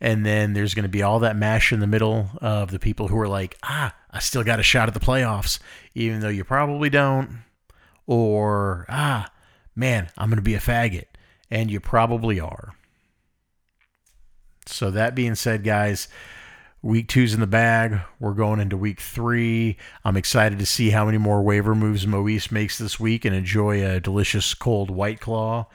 And 0.00 0.24
then 0.24 0.54
there's 0.54 0.72
going 0.72 0.84
to 0.84 0.88
be 0.88 1.02
all 1.02 1.18
that 1.18 1.36
mash 1.36 1.72
in 1.74 1.80
the 1.80 1.86
middle 1.86 2.30
of 2.40 2.70
the 2.70 2.78
people 2.78 3.08
who 3.08 3.18
are 3.18 3.28
like, 3.28 3.58
ah, 3.62 3.94
I 4.10 4.20
still 4.20 4.42
got 4.42 4.58
a 4.58 4.62
shot 4.62 4.88
at 4.88 4.94
the 4.94 5.00
playoffs, 5.00 5.58
even 5.94 6.20
though 6.20 6.28
you 6.30 6.42
probably 6.42 6.88
don't. 6.88 7.42
Or, 8.06 8.86
ah, 8.88 9.30
man, 9.76 10.08
I'm 10.16 10.30
going 10.30 10.36
to 10.36 10.42
be 10.42 10.54
a 10.54 10.60
faggot. 10.60 11.04
And 11.50 11.70
you 11.70 11.80
probably 11.80 12.40
are. 12.40 12.74
So, 14.64 14.90
that 14.90 15.14
being 15.14 15.34
said, 15.34 15.64
guys, 15.64 16.08
week 16.80 17.08
two's 17.08 17.34
in 17.34 17.40
the 17.40 17.46
bag. 17.46 18.00
We're 18.18 18.34
going 18.34 18.60
into 18.60 18.76
week 18.76 19.00
three. 19.00 19.76
I'm 20.04 20.16
excited 20.16 20.58
to 20.60 20.66
see 20.66 20.90
how 20.90 21.04
many 21.04 21.18
more 21.18 21.42
waiver 21.42 21.74
moves 21.74 22.06
Moise 22.06 22.50
makes 22.50 22.78
this 22.78 22.98
week 22.98 23.24
and 23.24 23.34
enjoy 23.34 23.84
a 23.84 24.00
delicious 24.00 24.54
cold 24.54 24.90
White 24.90 25.20
Claw. 25.20 25.66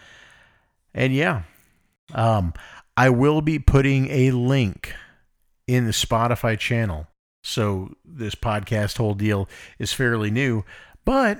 And 0.93 1.14
yeah, 1.14 1.43
um, 2.14 2.53
I 2.97 3.10
will 3.10 3.41
be 3.41 3.60
putting 3.60 4.10
a 4.10 4.32
link 4.32 4.93
in 5.68 5.86
the 5.86 5.91
Spotify 5.91 6.58
channel. 6.58 7.08
So 7.43 7.95
this 8.03 8.36
podcast 8.36 8.97
whole 8.97 9.14
deal 9.14 9.47
is 9.78 9.93
fairly 9.93 10.32
new, 10.32 10.64
but 11.03 11.39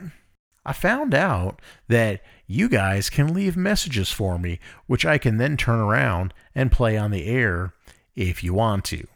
I 0.66 0.74
found 0.74 1.14
out 1.14 1.62
that 1.88 2.22
you 2.48 2.70
guys 2.70 3.10
can 3.10 3.34
leave 3.34 3.58
messages 3.58 4.12
for 4.12 4.38
me, 4.38 4.60
which 4.88 5.06
I 5.06 5.18
can 5.18 5.38
then 5.38 5.58
turn 5.58 5.80
around 5.80 6.34
and 6.54 6.72
play 6.72 6.98
on 6.98 7.12
the 7.12 7.26
air 7.26 7.74
if 8.16 8.44
you 8.44 8.54
want 8.54 8.86
to. 8.86 9.08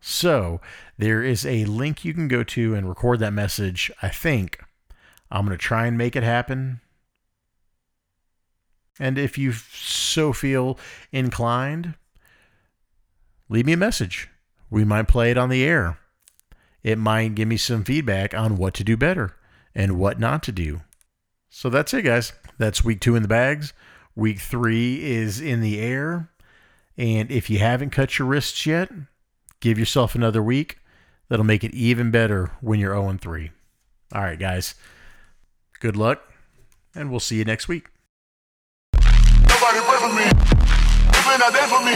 So 0.00 0.60
there 0.98 1.22
is 1.22 1.44
a 1.44 1.64
link 1.64 2.04
you 2.04 2.14
can 2.14 2.28
go 2.28 2.42
to 2.44 2.74
and 2.74 2.88
record 2.88 3.18
that 3.20 3.32
message. 3.32 3.90
I 4.00 4.08
think 4.08 4.62
I'm 5.30 5.44
going 5.46 5.56
to 5.56 5.62
try 5.62 5.86
and 5.86 5.98
make 5.98 6.16
it 6.16 6.22
happen. 6.22 6.80
And 8.98 9.18
if 9.18 9.36
you 9.36 9.52
so 9.52 10.32
feel 10.32 10.78
inclined, 11.12 11.94
leave 13.48 13.66
me 13.66 13.74
a 13.74 13.76
message. 13.76 14.28
We 14.70 14.84
might 14.84 15.08
play 15.08 15.30
it 15.30 15.38
on 15.38 15.48
the 15.48 15.64
air. 15.64 15.98
It 16.82 16.98
might 16.98 17.34
give 17.34 17.48
me 17.48 17.56
some 17.56 17.84
feedback 17.84 18.34
on 18.34 18.56
what 18.56 18.74
to 18.74 18.84
do 18.84 18.96
better 18.96 19.36
and 19.74 19.98
what 19.98 20.18
not 20.18 20.42
to 20.44 20.52
do. 20.52 20.80
So 21.50 21.68
that's 21.68 21.92
it, 21.94 22.02
guys. 22.02 22.32
That's 22.58 22.84
week 22.84 23.00
two 23.00 23.16
in 23.16 23.22
the 23.22 23.28
bags. 23.28 23.72
Week 24.14 24.40
three 24.40 25.04
is 25.04 25.40
in 25.40 25.60
the 25.60 25.78
air. 25.80 26.30
And 26.96 27.30
if 27.30 27.50
you 27.50 27.58
haven't 27.58 27.90
cut 27.90 28.18
your 28.18 28.26
wrists 28.26 28.64
yet, 28.64 28.90
give 29.60 29.78
yourself 29.78 30.14
another 30.14 30.42
week. 30.42 30.78
That'll 31.28 31.44
make 31.44 31.64
it 31.64 31.74
even 31.74 32.10
better 32.10 32.52
when 32.60 32.78
you're 32.78 32.94
0 32.94 33.18
3. 33.20 33.50
All 34.14 34.22
right, 34.22 34.38
guys. 34.38 34.74
Good 35.80 35.96
luck, 35.96 36.22
and 36.94 37.10
we'll 37.10 37.20
see 37.20 37.36
you 37.36 37.44
next 37.44 37.68
week. 37.68 37.88
Somebody 39.66 39.84
pray 39.88 39.98
for 39.98 40.14
me. 40.14 40.22
You 40.22 41.52
there 41.52 41.66
for 41.66 41.82
me. 41.82 41.92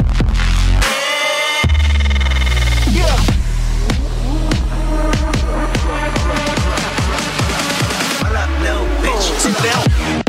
Yeah. 2.90 3.16
What 8.22 8.34
up, 8.34 8.50
no 8.60 8.74
bitch? 9.02 9.26
Sit. 9.38 10.19